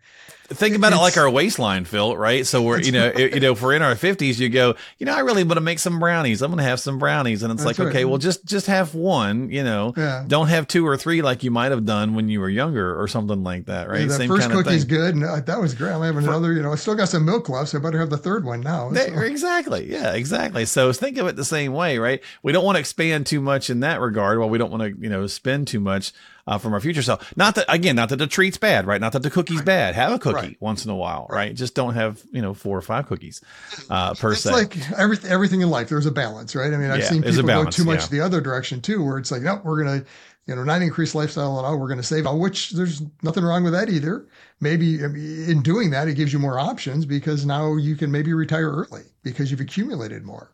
Think 0.49 0.77
about 0.77 0.93
it 0.93 0.95
like 0.97 1.17
our 1.17 1.29
waistline, 1.29 1.83
Phil, 1.83 2.15
right? 2.15 2.47
So 2.47 2.61
we're, 2.63 2.79
you 2.79 2.93
know, 2.93 3.11
you 3.17 3.41
know, 3.41 3.51
if 3.51 3.61
we're 3.61 3.73
in 3.73 3.81
our 3.81 3.95
fifties, 3.97 4.39
you 4.39 4.47
go, 4.47 4.75
you 4.97 5.05
know, 5.05 5.13
I 5.13 5.19
really 5.19 5.43
want 5.43 5.57
to 5.57 5.61
make 5.61 5.77
some 5.77 5.99
brownies. 5.99 6.41
I'm 6.41 6.49
going 6.51 6.57
to 6.63 6.63
have 6.63 6.79
some 6.79 6.99
brownies. 6.99 7.43
And 7.43 7.51
it's 7.51 7.63
That's 7.65 7.77
like, 7.77 7.85
right. 7.85 7.93
okay, 7.93 8.05
well, 8.05 8.17
just, 8.17 8.45
just 8.45 8.67
have 8.67 8.95
one, 8.95 9.49
you 9.51 9.61
know, 9.61 9.93
Yeah. 9.97 10.23
don't 10.25 10.47
have 10.47 10.65
two 10.65 10.87
or 10.87 10.95
three 10.95 11.21
like 11.21 11.43
you 11.43 11.51
might 11.51 11.71
have 11.71 11.85
done 11.85 12.15
when 12.15 12.29
you 12.29 12.39
were 12.39 12.47
younger 12.49 12.97
or 12.99 13.09
something 13.09 13.43
like 13.43 13.65
that, 13.65 13.89
right? 13.89 13.99
Yeah, 14.01 14.05
that 14.07 14.13
Same 14.13 14.29
first 14.29 14.47
kind 14.47 14.53
of 14.57 14.63
cookie's 14.63 14.85
thing. 14.85 14.95
good, 14.97 15.15
and 15.15 15.25
uh, 15.25 15.41
that 15.41 15.59
was 15.59 15.73
great. 15.73 15.91
I'm 15.91 16.01
having 16.01 16.23
another. 16.23 16.53
You 16.53 16.61
know, 16.63 16.71
I 16.71 16.75
still 16.75 16.95
got 16.95 17.09
some 17.09 17.25
milk 17.25 17.49
left, 17.49 17.71
so 17.71 17.79
I 17.79 17.81
better 17.81 17.99
have 17.99 18.09
the 18.09 18.17
third 18.17 18.45
one 18.45 18.61
now. 18.61 18.89
That- 18.91 19.09
So- 19.09 19.19
exactly. 19.19 19.91
Yeah, 19.91 20.13
exactly. 20.13 20.63
So 20.65 20.93
think 20.93 21.17
of 21.17 21.27
it 21.27 21.35
the 21.35 21.45
same 21.45 21.73
way, 21.73 21.97
right? 21.99 22.23
We 22.41 22.53
don't 22.53 22.63
want 22.63 22.77
to 22.77 22.79
expand 22.79 23.25
too 23.27 23.41
much 23.41 23.69
in 23.69 23.81
that 23.81 23.99
regard. 23.99 24.39
While 24.39 24.49
we 24.49 24.57
don't 24.57 24.71
want 24.71 24.83
to, 24.83 24.95
you 24.97 25.09
know, 25.09 25.27
spend 25.27 25.67
too 25.67 25.81
much 25.81 26.13
uh, 26.47 26.57
from 26.57 26.73
our 26.73 26.79
future 26.79 27.01
self. 27.01 27.35
Not 27.37 27.55
that, 27.55 27.65
again, 27.67 27.95
not 27.95 28.09
that 28.09 28.15
the 28.17 28.27
treat's 28.27 28.57
bad, 28.57 28.87
right? 28.87 29.01
Not 29.01 29.11
that 29.13 29.21
the 29.23 29.29
cookie's 29.29 29.61
bad. 29.61 29.95
Have 29.95 30.11
a 30.13 30.19
cookie 30.19 30.35
Right. 30.35 30.57
once 30.59 30.85
in 30.85 30.91
a 30.91 30.95
while, 30.95 31.27
right? 31.29 31.53
Just 31.53 31.75
don't 31.75 31.93
have, 31.95 32.23
you 32.31 32.41
know, 32.41 32.53
four 32.53 32.77
or 32.77 32.81
five 32.81 33.07
cookies 33.07 33.41
uh, 33.89 34.13
per 34.13 34.33
se. 34.33 34.33
it's 34.33 34.43
se. 34.43 34.51
like 34.51 34.91
everything 34.99 35.31
everything 35.31 35.61
in 35.61 35.69
life. 35.69 35.89
There's 35.89 36.05
a 36.05 36.11
balance, 36.11 36.55
right? 36.55 36.73
I 36.73 36.77
mean, 36.77 36.89
I've 36.89 36.99
Yeah, 36.99 37.09
seen 37.09 37.23
people 37.23 37.43
go 37.43 37.65
too 37.65 37.83
much 37.83 38.01
yeah. 38.01 38.07
the 38.07 38.21
other 38.21 38.41
direction 38.41 38.81
too, 38.81 39.03
where 39.03 39.17
it's 39.17 39.31
like, 39.31 39.41
no, 39.41 39.59
we're 39.63 39.83
gonna, 39.83 40.03
you 40.45 40.55
know, 40.55 40.63
not 40.63 40.81
increase 40.81 41.13
lifestyle 41.13 41.59
at 41.59 41.65
all. 41.65 41.77
We're 41.77 41.89
gonna 41.89 42.03
save, 42.03 42.25
which 42.31 42.71
there's 42.71 43.01
nothing 43.21 43.43
wrong 43.43 43.63
with 43.63 43.73
that 43.73 43.89
either. 43.89 44.25
Maybe 44.61 45.03
in 45.03 45.61
doing 45.61 45.89
that, 45.91 46.07
it 46.07 46.15
gives 46.15 46.31
you 46.33 46.39
more 46.39 46.57
options 46.59 47.05
because 47.05 47.45
now 47.45 47.75
you 47.75 47.95
can 47.95 48.11
maybe 48.11 48.33
retire 48.33 48.69
early 48.71 49.03
because 49.23 49.51
you've 49.51 49.59
accumulated 49.59 50.23
more. 50.23 50.49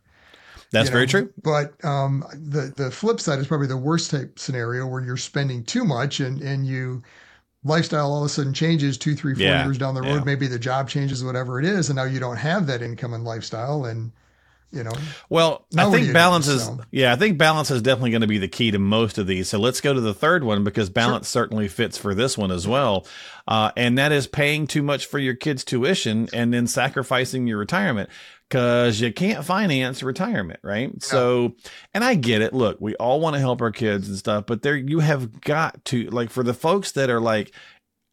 That's 0.74 0.90
very 0.90 1.06
know? 1.06 1.08
true. 1.08 1.34
But 1.44 1.84
um, 1.86 2.26
the 2.34 2.74
the 2.76 2.92
flip 2.92 3.20
side 3.20 3.40
is 3.40 3.48
probably 3.48 3.68
the 3.68 3.78
worst 3.78 4.12
type 4.12 4.40
scenario 4.40 4.88
where 4.88 5.04
you're 5.04 5.18
spending 5.18 5.64
too 5.64 5.84
much 5.86 6.20
and 6.20 6.42
and 6.42 6.66
you 6.68 7.04
lifestyle 7.64 8.12
all 8.14 8.22
of 8.24 8.28
a 8.28 8.30
sudden 8.30 8.54
changes 8.54 8.98
two, 8.98 9.16
three, 9.16 9.36
four 9.36 9.56
Yeah, 9.56 9.60
years 9.60 9.78
down 9.78 9.96
the 9.96 10.04
road. 10.04 10.24
yeah. 10.24 10.26
Maybe 10.26 10.48
the 10.48 10.60
job 10.60 10.90
changes, 10.90 11.24
whatever 11.24 11.60
it 11.60 11.66
is, 11.66 11.90
and 11.90 11.98
now 11.98 12.06
you 12.06 12.20
don't 12.20 12.38
have 12.38 12.68
that 12.68 12.82
income 12.84 13.14
and 13.14 13.24
lifestyle, 13.26 13.86
and 13.86 14.12
you 14.74 14.84
know, 14.84 14.92
Well, 15.30 15.66
I 15.78 15.90
think 15.92 16.12
balance 16.14 16.48
is 16.48 16.66
So- 16.66 16.80
yeah, 16.92 17.14
I 17.14 17.16
think 17.16 17.38
balance 17.38 17.70
is 17.72 17.82
definitely 17.82 18.12
going 18.12 18.22
to 18.22 18.28
be 18.28 18.40
the 18.40 18.48
key 18.48 18.72
to 18.72 18.80
most 18.80 19.18
of 19.18 19.28
these. 19.28 19.48
So 19.48 19.60
let's 19.60 19.80
go 19.82 19.94
to 19.94 20.02
the 20.02 20.14
third 20.14 20.44
one 20.44 20.64
because 20.64 20.90
balance 20.90 21.30
certainly 21.30 21.68
fits 21.68 21.98
for 21.98 22.14
this 22.16 22.38
one 22.38 22.52
as 22.52 22.68
well, 22.68 23.06
uh, 23.48 23.72
and 23.78 23.98
that 23.98 24.12
is 24.12 24.28
paying 24.28 24.68
too 24.68 24.82
much 24.84 25.06
for 25.06 25.20
your 25.20 25.36
kids' 25.36 25.64
tuition 25.64 26.28
and 26.34 26.54
then 26.54 26.66
sacrificing 26.68 27.48
your 27.48 27.60
retirement 27.60 28.10
because 28.50 29.00
you 29.02 29.12
can't 29.14 29.44
finance 29.46 30.04
retirement, 30.04 30.60
right? 30.64 31.02
So, 31.02 31.56
and 31.94 32.04
I 32.04 32.16
get 32.16 32.42
it. 32.42 32.54
Look, 32.54 32.78
we 32.80 32.96
all 32.96 33.20
want 33.20 33.36
to 33.36 33.40
help 33.40 33.62
our 33.62 33.72
kids 33.72 34.08
and 34.10 34.18
stuff, 34.18 34.46
but 34.48 34.62
there 34.64 34.76
you 34.76 35.00
have 35.00 35.42
got 35.42 35.84
to 35.86 36.04
like 36.10 36.30
for 36.30 36.44
the 36.44 36.54
folks 36.54 36.92
that 36.92 37.10
are 37.10 37.22
like 37.22 37.52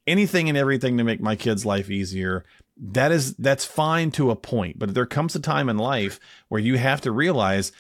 anything 0.07 0.49
and 0.49 0.57
everything 0.57 0.97
to 0.99 1.05
make 1.05 1.21
my 1.21 1.37
kids' 1.37 1.67
life 1.67 1.91
easier 1.91 2.45
that 2.81 3.13
is 3.13 3.35
that's 3.35 3.65
fine 3.65 4.11
to 4.11 4.31
a 4.31 4.37
point 4.37 4.79
but 4.79 4.95
there 4.95 5.07
comes 5.07 5.37
a 5.37 5.41
time 5.41 5.69
in 5.69 5.77
life 5.77 6.19
where 6.49 6.61
you 6.61 6.79
have 6.79 7.01
to 7.01 7.13
realize 7.13 7.73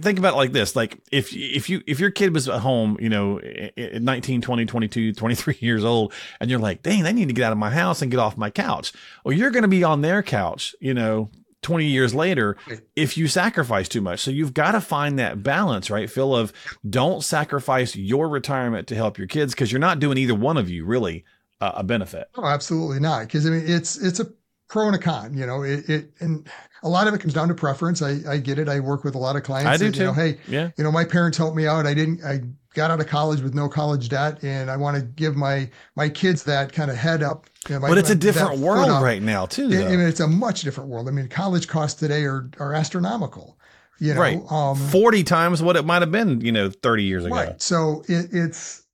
think 0.00 0.18
about 0.18 0.34
it 0.34 0.36
like 0.36 0.52
this 0.52 0.74
like 0.74 0.98
if 1.12 1.34
if 1.34 1.70
you 1.70 1.82
if 1.86 2.00
your 2.00 2.10
kid 2.10 2.34
was 2.34 2.48
at 2.48 2.60
home 2.60 2.96
you 3.00 3.08
know 3.08 3.38
at 3.38 4.02
19 4.02 4.40
20 4.40 4.66
22 4.66 5.12
23 5.14 5.56
years 5.60 5.84
old 5.84 6.12
and 6.40 6.50
you're 6.50 6.58
like 6.58 6.82
dang 6.82 7.04
they 7.04 7.12
need 7.12 7.28
to 7.28 7.34
get 7.34 7.44
out 7.44 7.52
of 7.52 7.58
my 7.58 7.70
house 7.70 8.02
and 8.02 8.10
get 8.10 8.20
off 8.20 8.36
my 8.36 8.50
couch. 8.50 8.92
Well 9.24 9.36
you're 9.36 9.50
going 9.50 9.62
to 9.62 9.68
be 9.68 9.84
on 9.84 10.02
their 10.02 10.22
couch 10.22 10.74
you 10.80 10.94
know 10.94 11.30
20 11.62 11.86
years 11.86 12.14
later 12.14 12.56
if 12.94 13.16
you 13.16 13.26
sacrifice 13.26 13.88
too 13.88 14.00
much. 14.00 14.20
So 14.20 14.30
you've 14.30 14.54
got 14.54 14.72
to 14.72 14.80
find 14.80 15.18
that 15.18 15.42
balance 15.42 15.90
right 15.90 16.10
phil 16.10 16.34
of 16.34 16.52
don't 16.88 17.22
sacrifice 17.22 17.94
your 17.94 18.28
retirement 18.28 18.88
to 18.88 18.94
help 18.94 19.16
your 19.16 19.26
kids 19.28 19.54
because 19.54 19.70
you're 19.70 19.80
not 19.80 20.00
doing 20.00 20.18
either 20.18 20.34
one 20.34 20.56
of 20.56 20.68
you 20.68 20.84
really 20.84 21.24
uh, 21.60 21.72
a 21.76 21.82
benefit 21.84 22.28
no, 22.36 22.44
absolutely 22.44 23.00
not. 23.00 23.26
Because 23.26 23.46
I 23.46 23.50
mean, 23.50 23.64
it's 23.66 23.96
it's 23.96 24.20
a 24.20 24.26
pro 24.68 24.86
and 24.86 24.94
a 24.96 24.98
con. 24.98 25.36
You 25.36 25.46
know, 25.46 25.62
it, 25.62 25.88
it 25.88 26.10
and 26.20 26.48
a 26.82 26.88
lot 26.88 27.08
of 27.08 27.14
it 27.14 27.18
comes 27.20 27.34
down 27.34 27.48
to 27.48 27.54
preference. 27.54 28.00
I 28.02 28.18
I 28.28 28.36
get 28.38 28.58
it. 28.58 28.68
I 28.68 28.80
work 28.80 29.02
with 29.04 29.14
a 29.14 29.18
lot 29.18 29.34
of 29.36 29.42
clients. 29.42 29.68
I 29.68 29.76
do 29.76 29.90
that, 29.90 29.96
You 29.98 30.04
know, 30.06 30.14
too. 30.14 30.20
hey, 30.20 30.38
yeah 30.46 30.70
you 30.76 30.84
know, 30.84 30.92
my 30.92 31.04
parents 31.04 31.36
helped 31.38 31.56
me 31.56 31.66
out. 31.66 31.86
I 31.86 31.94
didn't, 31.94 32.22
I 32.24 32.40
got 32.74 32.90
out 32.92 33.00
of 33.00 33.06
college 33.08 33.40
with 33.40 33.54
no 33.54 33.68
college 33.68 34.08
debt 34.08 34.44
and 34.44 34.70
I 34.70 34.76
want 34.76 34.96
to 34.96 35.02
give 35.02 35.34
my, 35.34 35.68
my 35.96 36.08
kids 36.08 36.44
that 36.44 36.72
kind 36.72 36.90
of 36.92 36.96
head 36.96 37.22
up. 37.24 37.46
you 37.68 37.74
know, 37.74 37.80
my- 37.80 37.88
but 37.88 37.98
it's 37.98 38.10
a 38.10 38.14
different 38.14 38.60
world 38.60 39.02
right 39.02 39.22
now 39.22 39.46
too 39.46 39.68
I. 39.68 39.86
I 39.86 39.96
mean, 39.96 40.00
it's 40.06 40.20
a 40.20 40.28
much 40.28 40.62
different 40.62 40.90
world. 40.90 41.08
I 41.08 41.10
mean, 41.10 41.28
college 41.28 41.66
costs 41.66 41.98
today 41.98 42.24
are, 42.24 42.48
are 42.60 42.74
astronomical, 42.74 43.58
you 43.98 44.14
know, 44.14 44.20
right 44.20 44.40
um, 44.50 44.76
40 44.76 45.24
times 45.24 45.60
what 45.62 45.74
it 45.76 45.84
might 45.84 46.02
have 46.02 46.12
been 46.12 46.40
you 46.42 46.52
know 46.52 46.70
30 46.70 47.02
years 47.02 47.24
ago 47.24 47.34
Right. 47.34 47.60
So 47.60 48.04
it, 48.06 48.28
it's 48.32 48.84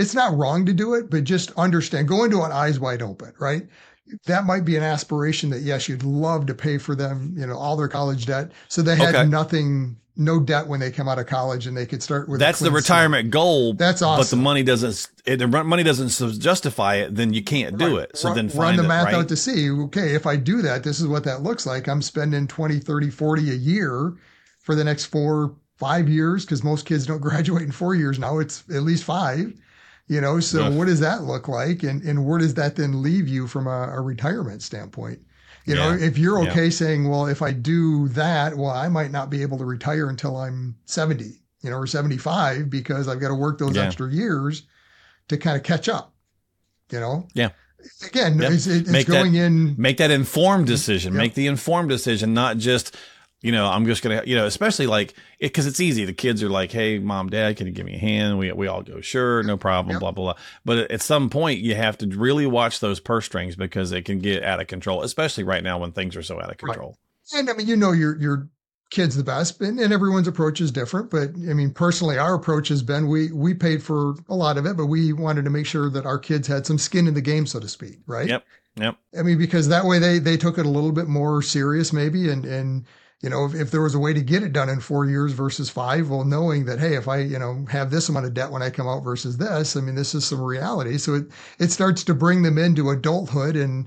it's 0.00 0.14
not 0.14 0.36
wrong 0.36 0.64
to 0.66 0.72
do 0.72 0.94
it, 0.94 1.10
but 1.10 1.24
just 1.24 1.52
understand. 1.56 2.08
Go 2.08 2.24
into 2.24 2.38
it 2.44 2.50
eyes 2.52 2.80
wide 2.80 3.02
open. 3.02 3.32
Right. 3.38 3.66
That 4.26 4.44
might 4.44 4.64
be 4.64 4.76
an 4.76 4.82
aspiration 4.82 5.50
that 5.50 5.60
yes, 5.62 5.88
you'd 5.88 6.02
love 6.02 6.46
to 6.46 6.54
pay 6.54 6.78
for 6.78 6.94
them. 6.96 7.34
You 7.36 7.46
know, 7.46 7.56
all 7.56 7.76
their 7.76 7.88
college 7.88 8.26
debt, 8.26 8.50
so 8.68 8.82
they 8.82 8.96
had 8.96 9.14
Okay. 9.14 9.28
nothing, 9.28 9.96
no 10.16 10.40
debt 10.40 10.66
when 10.66 10.80
they 10.80 10.90
come 10.90 11.08
out 11.08 11.18
of 11.20 11.26
college, 11.26 11.66
and 11.68 11.76
they 11.76 11.86
could 11.86 12.02
start 12.02 12.28
with. 12.28 12.40
that's 12.40 12.58
the 12.58 12.64
slate. 12.66 12.74
retirement 12.82 13.30
goal 13.30 13.74
That's 13.74 14.02
awesome. 14.02 14.20
but 14.20 14.30
the 14.30 14.42
money 14.42 14.62
doesn't 14.64 15.08
if 15.26 15.38
the 15.38 15.46
money 15.46 15.82
doesn't 15.84 16.10
justify 16.40 16.96
it 16.96 17.14
then 17.14 17.32
you 17.32 17.42
can't 17.44 17.78
do 17.78 17.98
Right. 17.98 18.04
it 18.10 18.16
so 18.16 18.28
run, 18.28 18.36
then 18.36 18.46
run 18.48 18.56
find 18.56 18.78
the 18.80 18.84
it, 18.84 18.88
math 18.88 19.04
right? 19.06 19.14
out 19.14 19.28
to 19.28 19.36
see 19.36 19.70
okay 19.70 20.14
if 20.14 20.26
i 20.26 20.34
do 20.34 20.60
that 20.62 20.82
this 20.82 20.98
is 21.00 21.06
what 21.06 21.22
that 21.24 21.42
looks 21.42 21.64
like 21.66 21.86
i'm 21.88 22.02
spending 22.02 22.46
20 22.48 22.80
30 22.80 23.10
40 23.10 23.50
a 23.50 23.54
year 23.54 24.14
for 24.60 24.74
the 24.74 24.82
next 24.82 25.04
four 25.06 25.54
five 25.78 26.08
years 26.08 26.44
because 26.44 26.64
most 26.64 26.84
kids 26.86 27.06
don't 27.06 27.20
graduate 27.30 27.62
in 27.62 27.70
four 27.72 27.94
years 27.94 28.18
now 28.18 28.38
it's 28.38 28.64
at 28.74 28.82
least 28.82 29.04
five 29.04 29.52
you 30.10 30.20
know 30.20 30.40
so 30.40 30.64
Ugh. 30.64 30.74
what 30.74 30.86
does 30.88 31.00
that 31.00 31.22
look 31.22 31.46
like 31.48 31.82
and 31.84 32.02
and 32.02 32.26
where 32.26 32.38
does 32.38 32.54
that 32.54 32.74
then 32.76 33.00
leave 33.02 33.28
you 33.28 33.46
from 33.46 33.66
a, 33.66 33.88
a 33.94 34.00
retirement 34.00 34.60
standpoint 34.62 35.20
you 35.66 35.74
know 35.76 35.92
if 35.92 36.18
you're 36.18 36.42
Yeah. 36.42 36.50
okay 36.50 36.68
saying 36.70 37.08
well 37.08 37.26
if 37.26 37.40
i 37.42 37.52
do 37.52 38.08
that 38.08 38.56
well 38.56 38.70
i 38.72 38.88
might 38.88 39.12
not 39.12 39.30
be 39.30 39.40
able 39.42 39.56
to 39.58 39.64
retire 39.64 40.08
until 40.10 40.36
i'm 40.36 40.74
70 40.86 41.24
you 41.62 41.70
know 41.70 41.76
or 41.76 41.86
75 41.86 42.68
because 42.68 43.06
i've 43.08 43.20
got 43.20 43.28
to 43.28 43.34
work 43.34 43.58
those 43.58 43.76
Yeah. 43.76 43.84
extra 43.86 44.10
years 44.12 44.64
to 45.28 45.36
kind 45.38 45.56
of 45.56 45.62
catch 45.62 45.88
up 45.88 46.12
you 46.90 46.98
know 46.98 47.28
Yeah. 47.34 47.50
again 48.04 48.36
Yep. 48.40 48.50
it's, 48.52 48.66
it's 48.66 48.90
Make 48.90 49.06
that- 49.06 49.12
going 49.12 49.34
in 49.36 49.76
make 49.78 49.98
that 49.98 50.10
informed 50.10 50.66
decision 50.66 51.12
Yep. 51.14 51.18
make 51.22 51.34
the 51.34 51.46
informed 51.46 51.88
decision 51.88 52.34
not 52.34 52.56
just 52.58 52.96
you 53.42 53.52
know, 53.52 53.66
I'm 53.66 53.86
just 53.86 54.02
gonna, 54.02 54.22
you 54.26 54.36
know, 54.36 54.46
especially 54.46 54.86
like 54.86 55.14
because 55.40 55.66
it, 55.66 55.70
it's 55.70 55.80
easy. 55.80 56.04
The 56.04 56.12
kids 56.12 56.42
are 56.42 56.50
like, 56.50 56.72
"Hey, 56.72 56.98
mom, 56.98 57.30
dad, 57.30 57.56
can 57.56 57.66
you 57.66 57.72
give 57.72 57.86
me 57.86 57.94
a 57.94 57.98
hand?" 57.98 58.38
We 58.38 58.52
we 58.52 58.66
all 58.66 58.82
go, 58.82 59.00
"Sure, 59.00 59.42
no 59.42 59.56
problem." 59.56 59.94
Yep. 59.94 60.00
Blah 60.00 60.10
blah 60.12 60.34
blah. 60.34 60.42
But 60.64 60.90
at 60.90 61.00
some 61.00 61.30
point, 61.30 61.60
you 61.60 61.74
have 61.74 61.96
to 61.98 62.06
really 62.06 62.46
watch 62.46 62.80
those 62.80 63.00
purse 63.00 63.24
strings 63.26 63.56
because 63.56 63.92
it 63.92 64.04
can 64.04 64.18
get 64.18 64.44
out 64.44 64.60
of 64.60 64.66
control, 64.66 65.02
especially 65.02 65.44
right 65.44 65.62
now 65.64 65.78
when 65.78 65.92
things 65.92 66.16
are 66.16 66.22
so 66.22 66.36
out 66.36 66.42
of 66.42 66.48
Right. 66.50 66.58
control. 66.58 66.96
And 67.34 67.48
I 67.48 67.54
mean, 67.54 67.66
you 67.66 67.76
know, 67.76 67.92
your 67.92 68.20
your 68.20 68.48
kid's 68.90 69.16
the 69.16 69.22
best, 69.22 69.60
and, 69.60 69.78
and 69.78 69.92
everyone's 69.92 70.26
approach 70.28 70.60
is 70.60 70.70
different. 70.72 71.10
But 71.10 71.30
I 71.48 71.54
mean, 71.54 71.70
personally, 71.70 72.18
our 72.18 72.34
approach 72.34 72.68
has 72.68 72.82
been 72.82 73.08
we 73.08 73.32
we 73.32 73.54
paid 73.54 73.82
for 73.82 74.16
a 74.28 74.34
lot 74.34 74.58
of 74.58 74.66
it, 74.66 74.76
but 74.76 74.86
we 74.86 75.12
wanted 75.12 75.44
to 75.44 75.50
make 75.50 75.64
sure 75.66 75.88
that 75.90 76.04
our 76.04 76.18
kids 76.18 76.46
had 76.46 76.66
some 76.66 76.76
skin 76.76 77.06
in 77.06 77.14
the 77.14 77.20
game, 77.22 77.46
so 77.46 77.60
to 77.60 77.68
speak, 77.68 78.00
right? 78.06 78.28
Yep. 78.28 78.44
Yep. 78.76 78.96
I 79.18 79.22
mean, 79.22 79.38
because 79.38 79.68
that 79.68 79.84
way 79.86 79.98
they 79.98 80.18
they 80.18 80.36
took 80.36 80.58
it 80.58 80.66
a 80.66 80.70
little 80.70 80.92
bit 80.92 81.08
more 81.08 81.40
serious, 81.40 81.92
maybe, 81.92 82.28
and 82.30 82.44
and 82.44 82.84
you 83.22 83.28
know, 83.28 83.44
if, 83.44 83.54
if 83.54 83.70
there 83.70 83.82
was 83.82 83.94
a 83.94 83.98
way 83.98 84.14
to 84.14 84.22
get 84.22 84.42
it 84.42 84.52
done 84.52 84.70
in 84.70 84.80
four 84.80 85.04
years 85.04 85.32
versus 85.32 85.68
five, 85.68 86.08
well, 86.08 86.24
knowing 86.24 86.64
that 86.64 86.78
hey, 86.78 86.94
if 86.96 87.06
I 87.06 87.18
you 87.18 87.38
know 87.38 87.66
have 87.68 87.90
this 87.90 88.08
amount 88.08 88.26
of 88.26 88.34
debt 88.34 88.50
when 88.50 88.62
I 88.62 88.70
come 88.70 88.88
out 88.88 89.04
versus 89.04 89.36
this, 89.36 89.76
I 89.76 89.80
mean, 89.80 89.94
this 89.94 90.14
is 90.14 90.24
some 90.24 90.40
reality. 90.40 90.96
So 90.96 91.14
it 91.14 91.26
it 91.58 91.70
starts 91.70 92.02
to 92.04 92.14
bring 92.14 92.42
them 92.42 92.56
into 92.56 92.90
adulthood 92.90 93.56
and 93.56 93.86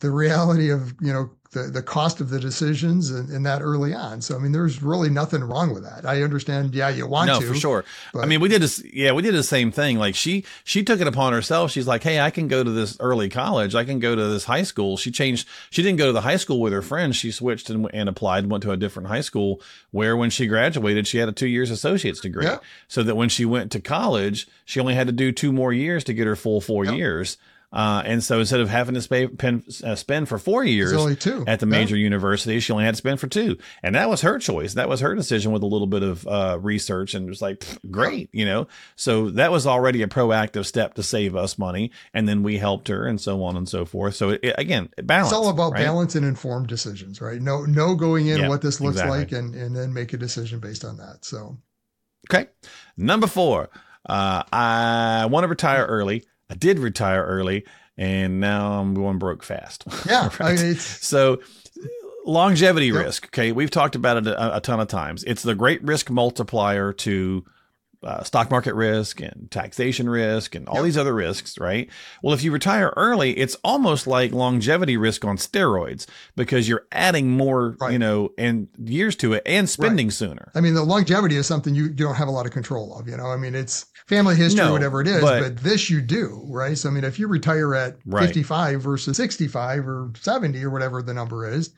the 0.00 0.10
reality 0.10 0.70
of 0.70 0.94
you 1.00 1.12
know 1.12 1.30
the 1.52 1.62
the 1.62 1.82
cost 1.82 2.20
of 2.20 2.28
the 2.28 2.38
decisions 2.38 3.10
and, 3.10 3.30
and 3.30 3.46
that 3.46 3.62
early 3.62 3.94
on. 3.94 4.20
So 4.20 4.36
I 4.36 4.38
mean, 4.38 4.52
there's 4.52 4.82
really 4.82 5.08
nothing 5.08 5.42
wrong 5.42 5.72
with 5.72 5.82
that. 5.82 6.04
I 6.04 6.22
understand. 6.22 6.74
Yeah, 6.74 6.90
you 6.90 7.06
want 7.06 7.28
no, 7.28 7.40
to 7.40 7.46
for 7.46 7.54
sure. 7.54 7.84
I 8.14 8.26
mean, 8.26 8.40
we 8.40 8.48
did 8.48 8.60
this. 8.60 8.84
Yeah, 8.92 9.12
we 9.12 9.22
did 9.22 9.34
the 9.34 9.42
same 9.42 9.72
thing. 9.72 9.98
Like 9.98 10.14
she, 10.14 10.44
she 10.64 10.84
took 10.84 11.00
it 11.00 11.06
upon 11.06 11.32
herself. 11.32 11.70
She's 11.70 11.86
like, 11.86 12.02
"Hey, 12.02 12.20
I 12.20 12.30
can 12.30 12.48
go 12.48 12.62
to 12.62 12.70
this 12.70 12.98
early 13.00 13.30
college. 13.30 13.74
I 13.74 13.84
can 13.84 13.98
go 13.98 14.14
to 14.14 14.24
this 14.28 14.44
high 14.44 14.62
school." 14.62 14.98
She 14.98 15.10
changed. 15.10 15.48
She 15.70 15.82
didn't 15.82 15.98
go 15.98 16.06
to 16.06 16.12
the 16.12 16.20
high 16.20 16.36
school 16.36 16.60
with 16.60 16.72
her 16.74 16.82
friends. 16.82 17.16
She 17.16 17.30
switched 17.30 17.70
and, 17.70 17.88
and 17.94 18.08
applied 18.08 18.44
and 18.44 18.50
went 18.50 18.62
to 18.64 18.70
a 18.70 18.76
different 18.76 19.08
high 19.08 19.22
school. 19.22 19.62
Where 19.90 20.16
when 20.16 20.28
she 20.28 20.46
graduated, 20.46 21.06
she 21.06 21.16
had 21.16 21.30
a 21.30 21.32
two 21.32 21.48
years 21.48 21.70
associate's 21.70 22.20
degree. 22.20 22.44
Yeah. 22.44 22.58
So 22.88 23.02
that 23.02 23.16
when 23.16 23.30
she 23.30 23.46
went 23.46 23.72
to 23.72 23.80
college, 23.80 24.48
she 24.66 24.80
only 24.80 24.94
had 24.94 25.06
to 25.06 25.12
do 25.14 25.32
two 25.32 25.52
more 25.52 25.72
years 25.72 26.04
to 26.04 26.12
get 26.12 26.26
her 26.26 26.36
full 26.36 26.60
four 26.60 26.84
years. 26.84 27.38
Uh, 27.70 28.02
and 28.06 28.24
so 28.24 28.40
instead 28.40 28.60
of 28.60 28.68
having 28.70 28.94
to 28.94 29.00
spay, 29.00 29.36
pen, 29.36 29.62
uh, 29.84 29.94
spend 29.94 30.26
for 30.26 30.38
four 30.38 30.64
years 30.64 30.92
only 30.94 31.14
two 31.14 31.44
at 31.46 31.60
the 31.60 31.66
Yeah. 31.66 31.70
major 31.70 31.96
university, 31.98 32.60
she 32.60 32.72
only 32.72 32.84
had 32.86 32.94
to 32.94 32.98
spend 32.98 33.20
for 33.20 33.26
two. 33.26 33.58
And 33.82 33.94
that 33.94 34.08
was 34.08 34.22
her 34.22 34.38
choice. 34.38 34.72
That 34.72 34.88
was 34.88 35.00
her 35.00 35.14
decision 35.14 35.52
with 35.52 35.62
a 35.62 35.66
little 35.66 35.86
bit 35.86 36.02
of 36.02 36.26
uh, 36.26 36.58
research 36.62 37.12
and 37.14 37.26
it 37.26 37.28
was 37.28 37.42
like, 37.42 37.66
great, 37.90 38.30
you 38.32 38.46
know? 38.46 38.68
So 38.96 39.28
that 39.32 39.52
was 39.52 39.66
already 39.66 40.00
a 40.02 40.06
proactive 40.08 40.64
step 40.64 40.94
to 40.94 41.02
save 41.02 41.36
us 41.36 41.58
money. 41.58 41.90
And 42.14 42.26
then 42.26 42.42
we 42.42 42.56
helped 42.56 42.88
her 42.88 43.06
and 43.06 43.20
so 43.20 43.42
on 43.44 43.54
and 43.56 43.68
so 43.68 43.84
forth. 43.84 44.14
So 44.16 44.30
it, 44.30 44.54
again, 44.56 44.88
balance. 45.02 45.28
It's 45.28 45.34
all 45.36 45.50
about 45.50 45.72
right? 45.72 45.84
balance 45.84 46.14
and 46.14 46.24
informed 46.24 46.68
decisions, 46.68 47.20
right? 47.20 47.40
No, 47.40 47.64
no 47.66 47.94
going 47.94 48.28
in 48.28 48.40
Yeah, 48.40 48.48
what 48.48 48.62
this 48.62 48.80
looks 48.80 48.96
exactly. 48.96 49.18
like, 49.18 49.32
and 49.32 49.54
and 49.54 49.76
then 49.76 49.92
make 49.92 50.14
a 50.14 50.16
decision 50.16 50.58
based 50.58 50.86
on 50.86 50.96
that. 50.96 51.24
So 51.26 51.58
Okay. 52.30 52.46
Number 52.96 53.26
four, 53.26 53.68
uh, 54.08 54.42
I 54.52 55.26
want 55.30 55.44
to 55.44 55.48
retire 55.48 55.84
early. 55.84 56.24
I 56.50 56.54
did 56.54 56.78
retire 56.78 57.24
early 57.24 57.64
and 57.96 58.40
now 58.40 58.80
I'm 58.80 58.94
going 58.94 59.18
broke 59.18 59.42
fast. 59.42 59.84
yeah, 60.06 60.30
I 60.40 60.52
mean, 60.56 60.74
So 60.76 61.40
longevity 62.24 62.86
Yep. 62.86 63.04
risk. 63.04 63.26
Okay, 63.26 63.52
we've 63.52 63.70
talked 63.70 63.94
about 63.96 64.16
it 64.18 64.26
a, 64.26 64.56
a 64.56 64.60
ton 64.60 64.80
of 64.80 64.88
times. 64.88 65.24
It's 65.24 65.42
the 65.42 65.54
great 65.54 65.82
risk 65.82 66.10
multiplier 66.10 66.92
to 66.92 67.44
uh, 68.02 68.22
stock 68.22 68.50
market 68.50 68.74
risk 68.74 69.20
and 69.20 69.48
taxation 69.50 70.08
risk 70.08 70.54
and 70.54 70.68
all 70.68 70.76
Yep. 70.76 70.84
these 70.84 70.96
other 70.98 71.14
risks, 71.14 71.58
right? 71.58 71.88
Well, 72.22 72.32
if 72.32 72.44
you 72.44 72.52
retire 72.52 72.92
early, 72.96 73.32
it's 73.36 73.56
almost 73.64 74.06
like 74.06 74.30
longevity 74.32 74.96
risk 74.96 75.24
on 75.24 75.36
steroids 75.36 76.06
because 76.36 76.68
you're 76.68 76.86
adding 76.92 77.30
more, 77.30 77.74
Right. 77.80 77.92
you 77.92 77.98
know, 77.98 78.30
and 78.38 78.68
years 78.78 79.16
to 79.16 79.32
it 79.32 79.42
and 79.46 79.68
spending 79.68 80.10
sooner. 80.12 80.52
I 80.54 80.60
mean, 80.60 80.74
the 80.74 80.84
longevity 80.84 81.34
is 81.36 81.46
something 81.46 81.74
you, 81.74 81.84
you 81.84 81.90
don't 81.90 82.14
have 82.14 82.28
a 82.28 82.32
lot 82.32 82.46
of 82.46 82.52
control 82.52 82.96
of. 82.98 83.08
You 83.08 83.16
know, 83.16 83.26
I 83.26 83.36
mean, 83.36 83.54
it's 83.56 83.86
family 84.06 84.36
history, 84.36 84.64
No, 84.64 84.72
whatever 84.72 85.00
it 85.00 85.08
is, 85.08 85.20
but- 85.20 85.40
but, 85.42 85.56
this 85.58 85.90
you 85.90 86.00
do, 86.00 86.44
right? 86.48 86.78
So, 86.78 86.88
I 86.88 86.92
mean, 86.92 87.04
if 87.04 87.18
you 87.18 87.26
retire 87.26 87.74
at 87.74 87.96
Right. 88.06 88.26
55 88.26 88.80
versus 88.80 89.16
65 89.16 89.88
or 89.88 90.10
70 90.20 90.62
or 90.64 90.70
whatever 90.70 91.02
the 91.02 91.14
number 91.14 91.48
is, 91.50 91.70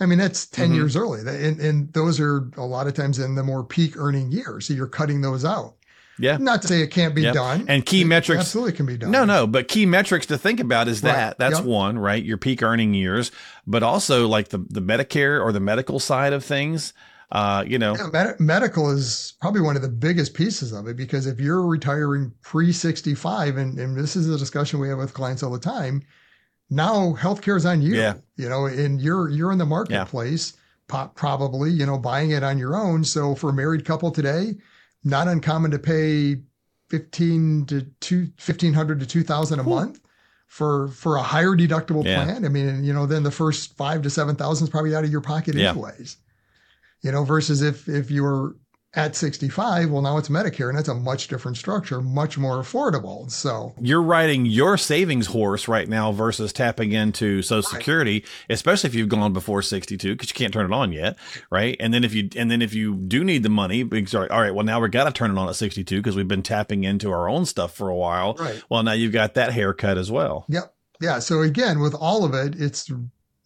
I 0.00 0.06
mean, 0.06 0.18
that's 0.18 0.46
10 0.46 0.70
Mhm. 0.70 0.74
years 0.74 0.96
early. 0.96 1.20
And, 1.20 1.60
and 1.60 1.92
those 1.92 2.18
are 2.18 2.48
a 2.56 2.64
lot 2.66 2.86
of 2.86 2.94
times 2.94 3.18
in 3.18 3.34
the 3.36 3.44
more 3.44 3.62
peak 3.64 3.96
earning 3.96 4.32
years. 4.32 4.66
So 4.66 4.74
you're 4.74 4.88
cutting 4.88 5.20
those 5.20 5.44
out. 5.44 5.74
Yeah. 6.18 6.36
Not 6.36 6.62
to 6.62 6.68
say 6.68 6.80
it 6.80 6.88
can't 6.92 7.14
be 7.14 7.22
Yep. 7.22 7.34
done. 7.34 7.64
And 7.68 7.84
key 7.84 8.02
It 8.02 8.06
metrics 8.06 8.40
absolutely 8.40 8.72
can 8.72 8.86
be 8.86 8.96
done. 8.96 9.10
No, 9.10 9.24
no, 9.24 9.46
but 9.46 9.66
key 9.68 9.84
metrics 9.86 10.26
to 10.26 10.38
think 10.38 10.60
about 10.60 10.86
is 10.88 11.02
Right. 11.02 11.12
that 11.12 11.38
that's 11.38 11.56
Yep. 11.58 11.64
one, 11.64 11.98
right? 11.98 12.22
Your 12.24 12.36
peak 12.38 12.62
earning 12.62 12.94
years, 12.94 13.30
but 13.66 13.82
also 13.82 14.28
like 14.28 14.48
the 14.48 14.58
the 14.70 14.80
Medicare 14.82 15.40
or 15.40 15.52
the 15.52 15.60
medical 15.60 15.98
side 15.98 16.32
of 16.32 16.44
things. 16.44 16.92
Uh, 17.32 17.64
you 17.66 17.78
know, 17.80 17.96
Yeah, 17.96 18.08
med- 18.12 18.38
medical 18.38 18.90
is 18.90 19.32
probably 19.40 19.60
one 19.60 19.74
of 19.74 19.82
the 19.82 19.88
biggest 19.88 20.34
pieces 20.34 20.72
of 20.72 20.86
it 20.86 20.96
because 20.96 21.26
if 21.26 21.40
you're 21.40 21.66
retiring 21.66 22.30
pre 22.42 22.70
65, 22.70 23.56
and, 23.56 23.76
and 23.80 23.96
this 23.96 24.14
is 24.14 24.28
a 24.28 24.38
discussion 24.38 24.78
we 24.78 24.88
have 24.88 24.98
with 24.98 25.14
clients 25.14 25.42
all 25.42 25.50
the 25.50 25.58
time, 25.58 26.02
now 26.70 27.14
healthcare 27.14 27.56
is 27.56 27.66
on 27.66 27.82
you. 27.82 27.94
Yeah. 27.94 28.14
You 28.36 28.48
know, 28.48 28.66
and 28.66 29.00
you're 29.00 29.28
you're 29.28 29.52
in 29.52 29.58
the 29.58 29.66
marketplace, 29.66 30.54
po- 30.88 31.10
probably, 31.14 31.70
you 31.70 31.86
know, 31.86 31.98
buying 31.98 32.30
it 32.30 32.42
on 32.42 32.58
your 32.58 32.76
own. 32.76 33.04
So 33.04 33.34
for 33.34 33.50
a 33.50 33.52
married 33.52 33.84
couple 33.84 34.10
today, 34.10 34.56
not 35.04 35.28
uncommon 35.28 35.70
to 35.72 35.78
pay 35.78 36.40
15 36.90 37.66
to 37.66 37.82
two, 38.00 38.20
1500 38.44 39.00
to 39.00 39.06
2000 39.06 39.58
a 39.58 39.62
Cool. 39.62 39.74
month. 39.74 40.00
For, 40.46 40.86
for 40.88 41.16
a 41.16 41.22
higher 41.22 41.56
deductible 41.56 42.04
Yeah. 42.04 42.22
plan, 42.24 42.44
I 42.44 42.48
mean, 42.48 42.84
you 42.84 42.92
know, 42.92 43.06
then 43.06 43.24
the 43.24 43.30
first 43.32 43.76
five 43.76 44.02
to 44.02 44.10
seven 44.10 44.36
thousand 44.36 44.66
is 44.66 44.70
probably 44.70 44.94
out 44.94 45.02
of 45.02 45.10
your 45.10 45.20
pocket 45.20 45.56
Yeah. 45.56 45.70
anyways 45.70 46.16
you 47.02 47.10
know, 47.12 47.24
versus 47.24 47.60
if 47.60 47.88
if 47.88 48.08
you 48.10 48.22
were 48.22 48.56
at 48.96 49.16
65, 49.16 49.90
well, 49.90 50.02
now 50.02 50.18
it's 50.18 50.28
Medicare, 50.28 50.68
and 50.68 50.78
that's 50.78 50.88
a 50.88 50.94
much 50.94 51.28
different 51.28 51.56
structure, 51.56 52.00
much 52.00 52.38
more 52.38 52.58
affordable. 52.58 53.30
So, 53.30 53.74
you're 53.80 54.02
riding 54.02 54.46
your 54.46 54.76
savings 54.76 55.26
horse 55.26 55.66
right 55.66 55.88
now 55.88 56.12
versus 56.12 56.52
tapping 56.52 56.92
into 56.92 57.42
Social 57.42 57.70
Right. 57.72 57.78
Security, 57.78 58.24
especially 58.48 58.88
if 58.88 58.94
you've 58.94 59.08
gone 59.08 59.32
before 59.32 59.62
62 59.62 60.14
because 60.14 60.28
you 60.28 60.34
can't 60.34 60.52
turn 60.52 60.70
it 60.70 60.74
on 60.74 60.92
yet, 60.92 61.16
right? 61.50 61.76
And 61.80 61.92
then 61.92 62.04
if 62.04 62.14
you 62.14 62.28
and 62.36 62.50
then 62.50 62.62
if 62.62 62.74
you 62.74 62.94
do 62.94 63.24
need 63.24 63.42
the 63.42 63.48
money, 63.48 63.82
because 63.82 64.14
all 64.14 64.26
right, 64.28 64.54
well 64.54 64.64
now 64.64 64.80
we 64.80 64.88
got 64.88 65.04
to 65.04 65.12
turn 65.12 65.30
it 65.30 65.38
on 65.38 65.48
at 65.48 65.56
62 65.56 65.96
because 65.96 66.16
we've 66.16 66.28
been 66.28 66.42
tapping 66.42 66.84
into 66.84 67.10
our 67.10 67.28
own 67.28 67.46
stuff 67.46 67.74
for 67.74 67.88
a 67.88 67.96
while. 67.96 68.34
right, 68.34 68.62
Well, 68.68 68.82
now 68.82 68.92
you've 68.92 69.12
got 69.12 69.34
that 69.34 69.52
haircut 69.52 69.98
as 69.98 70.10
well. 70.10 70.44
Yep. 70.48 70.74
Yeah. 71.00 71.18
So 71.18 71.42
again, 71.42 71.80
with 71.80 71.94
all 71.94 72.24
of 72.24 72.34
it, 72.34 72.60
it's 72.60 72.90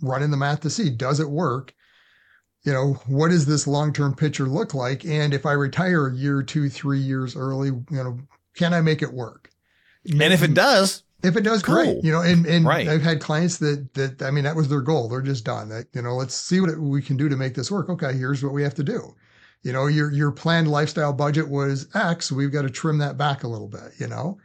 running 0.02 0.30
the 0.30 0.36
math 0.36 0.60
to 0.60 0.70
see 0.70 0.90
does 0.90 1.20
it 1.20 1.30
work. 1.30 1.74
You 2.68 2.74
know, 2.74 2.92
what 3.06 3.30
does 3.30 3.46
this 3.46 3.66
long 3.66 3.94
term 3.94 4.14
picture 4.14 4.44
look 4.46 4.74
like? 4.74 5.02
And 5.06 5.32
if 5.32 5.46
I 5.46 5.52
retire 5.52 6.08
a 6.08 6.14
year, 6.14 6.42
two, 6.42 6.68
three 6.68 6.98
years 7.00 7.34
early, 7.34 7.68
you 7.68 7.84
know, 7.90 8.18
can 8.54 8.74
I 8.74 8.82
make 8.82 9.00
it 9.00 9.10
work? 9.14 9.48
And 10.04 10.20
if 10.20 10.42
it 10.42 10.46
mm-hmm. 10.46 10.54
does, 10.54 11.02
If 11.22 11.34
it 11.38 11.44
does, 11.44 11.62
Cool. 11.62 11.76
great. 11.76 12.04
You 12.04 12.12
know, 12.12 12.20
and, 12.20 12.44
and 12.44 12.66
Right. 12.66 12.86
I've 12.86 13.00
had 13.00 13.22
clients 13.22 13.56
that 13.58 13.94
that 13.94 14.20
I 14.20 14.30
mean 14.30 14.44
that 14.44 14.54
was 14.54 14.68
their 14.68 14.82
goal. 14.82 15.08
They're 15.08 15.22
just 15.22 15.46
done. 15.46 15.70
That 15.70 15.86
you 15.94 16.02
know, 16.02 16.14
let's 16.14 16.34
see 16.34 16.60
what 16.60 16.76
we 16.78 17.00
can 17.00 17.16
do 17.16 17.30
to 17.30 17.36
make 17.36 17.54
this 17.54 17.70
work. 17.70 17.88
Okay, 17.88 18.12
here's 18.12 18.44
what 18.44 18.52
we 18.52 18.62
have 18.64 18.74
to 18.74 18.84
do. 18.84 19.14
You 19.62 19.72
know, 19.72 19.86
your 19.86 20.12
your 20.12 20.30
planned 20.30 20.68
lifestyle 20.68 21.14
budget 21.14 21.48
was 21.48 21.88
X. 21.94 22.30
We've 22.30 22.52
got 22.52 22.62
to 22.62 22.70
trim 22.70 22.98
that 22.98 23.16
back 23.16 23.44
a 23.44 23.48
little 23.48 23.68
bit. 23.68 23.92
You 23.98 24.08
know, 24.08 24.38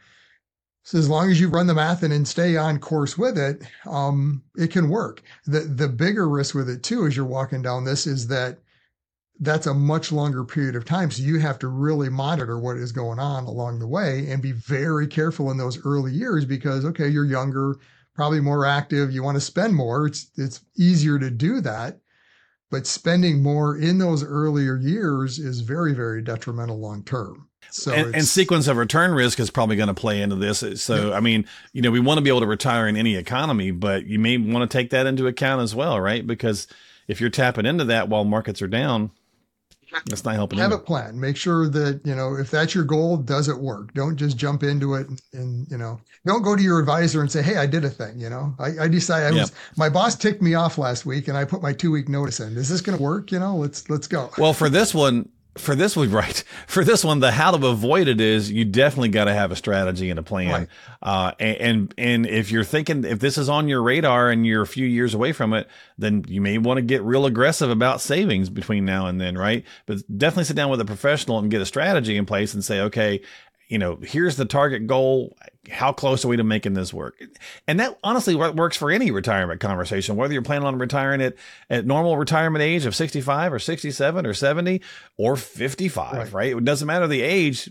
so 0.84 0.98
as 0.98 1.08
long 1.08 1.30
as 1.30 1.40
you 1.40 1.48
run 1.48 1.66
the 1.66 1.74
math 1.74 2.02
and, 2.02 2.12
and 2.12 2.28
stay 2.28 2.58
on 2.58 2.78
course 2.78 3.16
with 3.16 3.38
it, 3.38 3.62
um, 3.86 4.42
it 4.54 4.70
can 4.70 4.90
work. 4.90 5.22
The 5.46 5.60
the 5.60 5.88
bigger 5.88 6.28
risk 6.28 6.54
with 6.54 6.68
it 6.68 6.82
too, 6.82 7.06
as 7.06 7.16
you're 7.16 7.24
walking 7.24 7.62
down 7.62 7.84
this, 7.84 8.06
is 8.06 8.28
that 8.28 8.58
that's 9.40 9.66
a 9.66 9.72
much 9.72 10.12
longer 10.12 10.44
period 10.44 10.76
of 10.76 10.84
time. 10.84 11.10
So 11.10 11.22
you 11.22 11.40
have 11.40 11.58
to 11.60 11.68
really 11.68 12.10
monitor 12.10 12.58
what 12.58 12.76
is 12.76 12.92
going 12.92 13.18
on 13.18 13.44
along 13.44 13.78
the 13.78 13.88
way 13.88 14.30
and 14.30 14.42
be 14.42 14.52
very 14.52 15.06
careful 15.06 15.50
in 15.50 15.56
those 15.56 15.82
early 15.86 16.12
years 16.12 16.44
because 16.44 16.84
okay, 16.84 17.08
you're 17.08 17.24
younger, 17.24 17.78
probably 18.14 18.40
more 18.40 18.66
active, 18.66 19.10
you 19.10 19.22
want 19.22 19.36
to 19.36 19.40
spend 19.40 19.74
more. 19.74 20.06
It's 20.06 20.30
it's 20.36 20.60
easier 20.76 21.18
to 21.18 21.30
do 21.30 21.62
that. 21.62 21.98
But 22.70 22.86
spending 22.86 23.42
more 23.42 23.74
in 23.74 23.98
those 23.98 24.22
earlier 24.22 24.76
years 24.76 25.38
is 25.38 25.60
very, 25.60 25.94
very 25.94 26.20
detrimental 26.20 26.78
long 26.78 27.04
term. 27.04 27.48
So 27.70 27.92
and, 27.92 28.14
and 28.14 28.24
sequence 28.24 28.68
of 28.68 28.76
return 28.76 29.12
risk 29.12 29.40
is 29.40 29.50
probably 29.50 29.76
going 29.76 29.88
to 29.88 29.94
play 29.94 30.22
into 30.22 30.36
this. 30.36 30.64
So, 30.82 31.12
I 31.12 31.20
mean, 31.20 31.46
you 31.72 31.82
know, 31.82 31.90
we 31.90 32.00
want 32.00 32.18
to 32.18 32.22
be 32.22 32.30
able 32.30 32.40
to 32.40 32.46
retire 32.46 32.86
in 32.86 32.96
any 32.96 33.16
economy, 33.16 33.70
but 33.70 34.06
you 34.06 34.18
may 34.18 34.36
want 34.36 34.68
to 34.70 34.78
take 34.78 34.90
that 34.90 35.06
into 35.06 35.26
account 35.26 35.62
as 35.62 35.74
well, 35.74 36.00
right? 36.00 36.26
Because 36.26 36.66
if 37.08 37.20
you're 37.20 37.30
tapping 37.30 37.66
into 37.66 37.84
that 37.84 38.08
while 38.08 38.24
markets 38.24 38.62
are 38.62 38.68
down, 38.68 39.10
that's 40.06 40.24
not 40.24 40.34
helping. 40.34 40.58
have 40.58 40.72
a 40.72 40.78
plan. 40.78 41.20
Make 41.20 41.36
sure 41.36 41.68
that, 41.68 42.00
you 42.04 42.14
know, 42.14 42.34
if 42.34 42.50
that's 42.50 42.74
your 42.74 42.84
goal, 42.84 43.16
does 43.16 43.48
it 43.48 43.56
work? 43.56 43.94
Don't 43.94 44.16
just 44.16 44.36
jump 44.36 44.62
into 44.64 44.94
it 44.94 45.08
and, 45.08 45.22
and, 45.32 45.70
you 45.70 45.78
know, 45.78 46.00
don't 46.26 46.42
go 46.42 46.56
to 46.56 46.62
your 46.62 46.80
advisor 46.80 47.20
and 47.20 47.30
say, 47.30 47.42
Hey, 47.42 47.56
I 47.58 47.66
did 47.66 47.84
a 47.84 47.90
thing, 47.90 48.18
you 48.18 48.28
know, 48.28 48.54
I, 48.58 48.84
I 48.84 48.88
decided 48.88 49.26
I 49.26 49.30
Yeah. 49.36 49.42
was, 49.42 49.52
my 49.76 49.88
boss 49.88 50.16
ticked 50.16 50.42
me 50.42 50.54
off 50.54 50.78
last 50.78 51.06
week 51.06 51.28
and 51.28 51.36
I 51.36 51.44
put 51.44 51.62
my 51.62 51.72
two 51.72 51.92
week 51.92 52.08
notice 52.08 52.40
in. 52.40 52.56
Is 52.56 52.68
this 52.68 52.80
going 52.80 52.98
to 52.98 53.02
work? 53.02 53.30
You 53.30 53.38
know, 53.38 53.56
let's, 53.56 53.88
let's 53.88 54.06
go. 54.08 54.30
Well, 54.36 54.52
for 54.52 54.68
this 54.68 54.94
one, 54.94 55.28
for 55.56 55.74
this 55.74 55.96
one, 55.96 56.10
right? 56.12 56.42
For 56.66 56.84
this 56.84 57.04
one, 57.04 57.20
the 57.20 57.30
how 57.30 57.50
to 57.50 57.66
avoid 57.66 58.08
it 58.08 58.20
is 58.20 58.50
you 58.50 58.64
definitely 58.64 59.10
got 59.10 59.24
to 59.24 59.34
have 59.34 59.52
a 59.52 59.56
strategy 59.56 60.10
and 60.10 60.18
a 60.18 60.22
plan. 60.22 60.52
Right. 60.52 60.68
Uh, 61.02 61.32
and, 61.38 61.56
and 61.58 61.94
and 61.98 62.26
if 62.26 62.50
you're 62.50 62.64
thinking 62.64 63.04
if 63.04 63.20
this 63.20 63.38
is 63.38 63.48
on 63.48 63.68
your 63.68 63.82
radar 63.82 64.30
and 64.30 64.46
you're 64.46 64.62
a 64.62 64.66
few 64.66 64.86
years 64.86 65.14
away 65.14 65.32
from 65.32 65.52
it, 65.52 65.68
then 65.98 66.24
you 66.28 66.40
may 66.40 66.58
want 66.58 66.78
to 66.78 66.82
get 66.82 67.02
real 67.02 67.26
aggressive 67.26 67.70
about 67.70 68.00
savings 68.00 68.50
between 68.50 68.84
now 68.84 69.06
and 69.06 69.20
then, 69.20 69.36
right? 69.36 69.64
But 69.86 69.98
definitely 70.16 70.44
sit 70.44 70.56
down 70.56 70.70
with 70.70 70.80
a 70.80 70.84
professional 70.84 71.38
and 71.38 71.50
get 71.50 71.60
a 71.60 71.66
strategy 71.66 72.16
in 72.16 72.26
place 72.26 72.54
and 72.54 72.64
say, 72.64 72.80
okay, 72.80 73.20
you 73.68 73.78
know, 73.78 73.98
here's 74.02 74.36
the 74.36 74.44
target 74.44 74.86
goal. 74.86 75.36
How 75.70 75.92
close 75.92 76.24
are 76.24 76.28
we 76.28 76.36
to 76.36 76.44
making 76.44 76.74
this 76.74 76.92
work? 76.92 77.14
And 77.66 77.80
that 77.80 77.98
honestly 78.04 78.34
works 78.34 78.76
for 78.76 78.90
any 78.90 79.10
retirement 79.10 79.60
conversation, 79.60 80.16
whether 80.16 80.32
you're 80.32 80.42
planning 80.42 80.66
on 80.66 80.78
retiring 80.78 81.22
at, 81.22 81.34
at 81.70 81.86
normal 81.86 82.16
retirement 82.16 82.62
age 82.62 82.84
of 82.84 82.94
65 82.94 83.52
or 83.52 83.58
67 83.58 84.26
or 84.26 84.34
70 84.34 84.82
or 85.16 85.36
55, 85.36 86.12
right? 86.12 86.32
right? 86.32 86.56
It 86.56 86.64
doesn't 86.64 86.86
matter 86.86 87.06
the 87.06 87.22
age. 87.22 87.70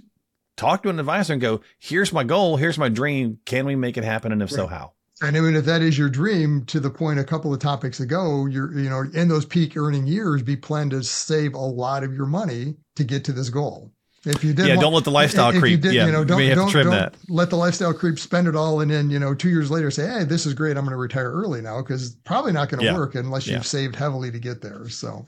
Talk 0.55 0.83
to 0.83 0.89
an 0.89 0.99
advisor 0.99 1.33
and 1.33 1.41
go, 1.41 1.61
here's 1.79 2.13
my 2.13 2.23
goal. 2.23 2.57
Here's 2.57 2.77
my 2.77 2.89
dream. 2.89 3.39
Can 3.45 3.65
we 3.65 3.75
make 3.75 3.97
it 3.97 4.03
happen? 4.03 4.31
And 4.31 4.41
if 4.41 4.51
right. 4.51 4.55
so, 4.55 4.67
how? 4.67 4.93
And 5.21 5.37
I 5.37 5.39
mean, 5.39 5.55
if 5.55 5.65
that 5.65 5.81
is 5.81 5.97
your 5.97 6.09
dream, 6.09 6.65
to 6.65 6.79
the 6.79 6.89
point 6.89 7.19
a 7.19 7.23
couple 7.23 7.53
of 7.53 7.59
topics 7.59 7.99
ago, 7.99 8.45
you're, 8.45 8.77
you 8.77 8.89
know, 8.89 9.05
in 9.13 9.29
those 9.29 9.45
peak 9.45 9.77
earning 9.77 10.05
years, 10.05 10.41
be 10.41 10.57
planned 10.57 10.91
to 10.91 11.03
save 11.03 11.53
a 11.53 11.59
lot 11.59 12.03
of 12.03 12.13
your 12.13 12.25
money 12.25 12.75
to 12.95 13.03
get 13.03 13.23
to 13.25 13.31
this 13.31 13.49
goal. 13.49 13.91
If 14.25 14.43
you 14.43 14.53
did, 14.53 14.67
yeah, 14.67 14.75
want, 14.75 14.81
don't 14.81 14.93
let 14.93 15.03
the 15.03 15.11
lifestyle 15.11 15.51
creep. 15.51 15.81
Did, 15.81 15.93
yeah, 15.93 16.05
you 16.05 16.11
know, 16.11 16.23
don't, 16.23 16.41
you 16.41 16.55
don't, 16.55 16.71
don't 16.71 17.13
let 17.27 17.49
the 17.49 17.57
lifestyle 17.57 17.93
creep 17.93 18.17
spend 18.17 18.47
it 18.47 18.55
all, 18.55 18.79
and 18.79 18.89
then 18.89 19.09
you 19.09 19.19
know, 19.19 19.35
two 19.35 19.49
years 19.49 19.69
later, 19.69 19.91
say, 19.91 20.07
"Hey, 20.07 20.23
this 20.23 20.45
is 20.45 20.53
great. 20.53 20.77
I'm 20.77 20.85
going 20.85 20.91
to 20.91 20.97
retire 20.97 21.29
early 21.29 21.61
now," 21.61 21.81
because 21.81 22.15
probably 22.23 22.53
not 22.53 22.69
going 22.69 22.79
to 22.79 22.85
yeah. 22.85 22.95
work 22.95 23.15
unless 23.15 23.47
you've 23.47 23.67
saved 23.67 23.97
heavily 23.97 24.31
to 24.31 24.39
get 24.39 24.61
there. 24.61 24.87
So, 24.87 25.25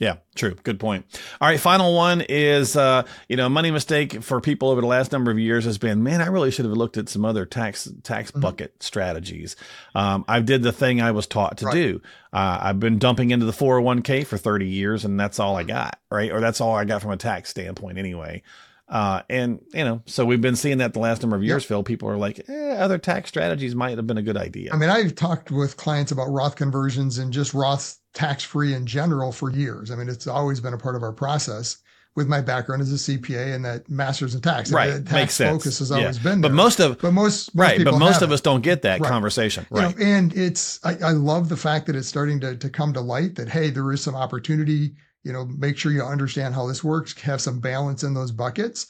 yeah, 0.00 0.16
true. 0.34 0.56
Good 0.64 0.80
point. 0.80 1.06
All 1.40 1.46
right, 1.46 1.60
final 1.60 1.94
one 1.94 2.20
is 2.28 2.76
uh, 2.76 3.04
you 3.28 3.36
know, 3.36 3.48
money 3.48 3.70
mistake 3.70 4.22
for 4.22 4.40
people 4.40 4.70
over 4.70 4.80
the 4.80 4.88
last 4.88 5.12
number 5.12 5.30
of 5.30 5.38
years 5.38 5.64
has 5.66 5.78
been, 5.78 6.02
man, 6.02 6.20
I 6.20 6.26
really 6.26 6.50
should 6.50 6.64
have 6.64 6.74
looked 6.74 6.96
at 6.96 7.08
some 7.08 7.24
other 7.24 7.46
tax 7.46 7.88
tax 8.02 8.32
mm-hmm. 8.32 8.40
bucket 8.40 8.82
strategies. 8.82 9.54
Um, 9.94 10.24
I 10.26 10.40
did 10.40 10.62
the 10.62 10.72
thing 10.72 11.00
I 11.00 11.12
was 11.12 11.28
taught 11.28 11.58
to 11.58 11.66
right. 11.66 11.74
do. 11.74 12.00
Uh, 12.32 12.58
I've 12.62 12.80
been 12.80 12.98
dumping 12.98 13.30
into 13.30 13.46
the 13.46 13.52
401k 13.52 14.26
for 14.26 14.36
30 14.36 14.66
years, 14.66 15.04
and 15.04 15.18
that's 15.18 15.38
all 15.38 15.56
I 15.56 15.62
got, 15.62 16.00
right? 16.10 16.32
Or 16.32 16.40
that's 16.40 16.60
all 16.60 16.74
I 16.74 16.84
got 16.84 17.00
from 17.00 17.12
a 17.12 17.16
tax 17.16 17.50
standpoint, 17.50 17.96
anyway. 17.96 18.42
Uh, 18.88 19.22
and 19.30 19.60
you 19.72 19.84
know, 19.84 20.02
so 20.06 20.24
we've 20.26 20.40
been 20.40 20.56
seeing 20.56 20.78
that 20.78 20.92
the 20.92 20.98
last 20.98 21.22
number 21.22 21.36
of 21.36 21.42
years, 21.42 21.62
yep. 21.62 21.68
Phil. 21.68 21.82
People 21.82 22.08
are 22.08 22.18
like, 22.18 22.48
eh, 22.48 22.76
other 22.76 22.98
tax 22.98 23.28
strategies 23.30 23.74
might 23.74 23.96
have 23.96 24.06
been 24.06 24.18
a 24.18 24.22
good 24.22 24.36
idea. 24.36 24.72
I 24.72 24.76
mean, 24.76 24.90
I've 24.90 25.14
talked 25.14 25.50
with 25.50 25.76
clients 25.76 26.12
about 26.12 26.26
Roth 26.26 26.56
conversions 26.56 27.18
and 27.18 27.32
just 27.32 27.54
Roth 27.54 27.98
tax 28.12 28.42
free 28.42 28.74
in 28.74 28.86
general 28.86 29.32
for 29.32 29.50
years. 29.50 29.90
I 29.90 29.96
mean, 29.96 30.08
it's 30.08 30.26
always 30.26 30.60
been 30.60 30.74
a 30.74 30.78
part 30.78 30.96
of 30.96 31.02
our 31.02 31.12
process 31.12 31.78
with 32.14 32.28
my 32.28 32.40
background 32.40 32.80
as 32.80 32.92
a 32.92 32.96
CPA 32.96 33.54
and 33.54 33.64
that 33.64 33.88
master's 33.88 34.34
in 34.34 34.40
tax. 34.40 34.70
Right. 34.70 34.92
tax 34.92 35.12
Makes 35.12 35.34
sense. 35.34 35.58
focus 35.58 35.78
has 35.80 35.90
always 35.90 36.18
yeah. 36.18 36.22
been 36.22 36.40
there. 36.40 36.50
But 36.50 36.54
most 36.54 36.80
of 36.80 37.00
but 37.00 37.12
most, 37.12 37.54
most 37.54 37.56
right, 37.56 37.84
but 37.84 37.98
most 37.98 38.22
of 38.22 38.30
us 38.30 38.40
don't 38.40 38.62
get 38.62 38.82
that 38.82 39.00
right. 39.00 39.08
conversation. 39.08 39.66
Right. 39.70 39.96
You 39.96 40.04
know, 40.04 40.12
and 40.12 40.36
it's 40.36 40.84
I, 40.84 40.96
I 41.02 41.10
love 41.10 41.48
the 41.48 41.56
fact 41.56 41.86
that 41.86 41.96
it's 41.96 42.08
starting 42.08 42.40
to 42.40 42.56
to 42.56 42.70
come 42.70 42.92
to 42.92 43.00
light 43.00 43.34
that 43.36 43.48
hey, 43.48 43.70
there 43.70 43.90
is 43.92 44.00
some 44.00 44.14
opportunity, 44.14 44.94
you 45.24 45.32
know, 45.32 45.46
make 45.46 45.76
sure 45.76 45.90
you 45.92 46.02
understand 46.02 46.54
how 46.54 46.66
this 46.66 46.84
works, 46.84 47.18
have 47.22 47.40
some 47.40 47.58
balance 47.60 48.04
in 48.04 48.14
those 48.14 48.30
buckets 48.30 48.86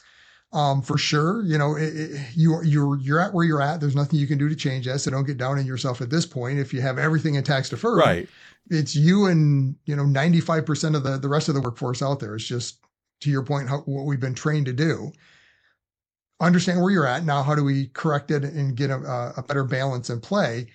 um, 0.54 0.82
for 0.82 0.96
sure. 0.96 1.42
You 1.44 1.58
know, 1.58 1.76
it, 1.76 1.94
it, 1.94 2.20
you 2.34 2.62
you're 2.62 2.96
you're 2.98 3.20
at 3.20 3.34
where 3.34 3.44
you're 3.44 3.60
at. 3.60 3.80
There's 3.80 3.96
nothing 3.96 4.18
you 4.18 4.26
can 4.26 4.38
do 4.38 4.48
to 4.48 4.56
change 4.56 4.86
that. 4.86 5.00
So 5.00 5.10
don't 5.10 5.26
get 5.26 5.36
down 5.36 5.58
on 5.58 5.66
yourself 5.66 6.00
at 6.00 6.10
this 6.10 6.24
point. 6.24 6.58
If 6.58 6.72
you 6.72 6.80
have 6.80 6.98
everything 6.98 7.34
in 7.34 7.44
tax 7.44 7.68
deferred, 7.68 7.98
right? 7.98 8.28
It's 8.70 8.94
you 8.94 9.26
and 9.26 9.76
you 9.84 9.96
know 9.96 10.04
95 10.06 10.64
percent 10.64 10.96
of 10.96 11.02
the 11.02 11.18
the 11.18 11.28
rest 11.28 11.48
of 11.48 11.54
the 11.54 11.60
workforce 11.60 12.02
out 12.02 12.20
there. 12.20 12.36
It's 12.36 12.46
just 12.46 12.78
to 13.20 13.30
your 13.30 13.42
point, 13.42 13.68
how, 13.68 13.78
what 13.80 14.06
we've 14.06 14.20
been 14.20 14.34
trained 14.34 14.66
to 14.66 14.72
do. 14.72 15.12
Understand 16.40 16.80
where 16.80 16.90
you're 16.90 17.06
at 17.06 17.24
now. 17.24 17.42
How 17.42 17.54
do 17.54 17.64
we 17.64 17.88
correct 17.88 18.30
it 18.30 18.44
and 18.44 18.76
get 18.76 18.90
a, 18.90 19.32
a 19.36 19.42
better 19.42 19.64
balance 19.64 20.10
in 20.10 20.20
play? 20.20 20.68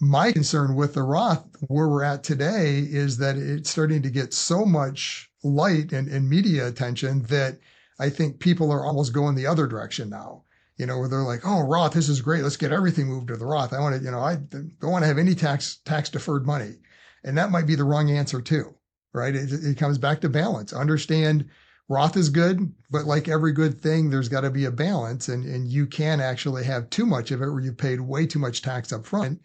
My 0.00 0.30
concern 0.30 0.74
with 0.74 0.92
the 0.92 1.02
Roth, 1.02 1.46
where 1.68 1.88
we're 1.88 2.02
at 2.02 2.22
today, 2.22 2.80
is 2.80 3.16
that 3.16 3.36
it's 3.38 3.70
starting 3.70 4.02
to 4.02 4.10
get 4.10 4.34
so 4.34 4.66
much 4.66 5.30
light 5.42 5.92
and, 5.92 6.06
and 6.08 6.28
media 6.28 6.66
attention 6.66 7.22
that 7.24 7.58
I 7.98 8.10
think 8.10 8.38
people 8.38 8.70
are 8.70 8.84
almost 8.84 9.14
going 9.14 9.36
the 9.36 9.46
other 9.46 9.66
direction 9.66 10.10
now. 10.10 10.42
You 10.76 10.84
know, 10.84 10.98
where 10.98 11.08
they're 11.08 11.22
like, 11.22 11.46
"Oh, 11.46 11.62
Roth, 11.62 11.94
this 11.94 12.10
is 12.10 12.20
great. 12.20 12.42
Let's 12.42 12.58
get 12.58 12.72
everything 12.72 13.06
moved 13.06 13.28
to 13.28 13.36
the 13.38 13.46
Roth." 13.46 13.72
I 13.72 13.80
want 13.80 13.96
to, 13.96 14.04
you 14.04 14.10
know, 14.10 14.18
I 14.20 14.36
don't 14.36 14.90
want 14.90 15.02
to 15.02 15.08
have 15.08 15.16
any 15.16 15.34
tax 15.34 15.78
tax 15.86 16.10
deferred 16.10 16.46
money, 16.46 16.76
and 17.24 17.38
that 17.38 17.50
might 17.50 17.66
be 17.66 17.74
the 17.74 17.84
wrong 17.84 18.10
answer 18.10 18.42
too, 18.42 18.74
right? 19.14 19.34
It, 19.34 19.50
it 19.50 19.78
comes 19.78 19.96
back 19.96 20.20
to 20.20 20.28
balance. 20.28 20.74
Understand 20.74 21.48
Roth 21.88 22.18
is 22.18 22.28
good, 22.28 22.70
but 22.90 23.06
like 23.06 23.28
every 23.28 23.52
good 23.52 23.80
thing, 23.80 24.10
there's 24.10 24.28
got 24.28 24.42
to 24.42 24.50
be 24.50 24.66
a 24.66 24.70
balance, 24.70 25.30
and 25.30 25.46
and 25.46 25.66
you 25.66 25.86
can 25.86 26.20
actually 26.20 26.64
have 26.64 26.90
too 26.90 27.06
much 27.06 27.30
of 27.30 27.40
it 27.40 27.50
where 27.50 27.62
you 27.62 27.72
paid 27.72 28.02
way 28.02 28.26
too 28.26 28.38
much 28.38 28.60
tax 28.60 28.92
up 28.92 29.06
front, 29.06 29.40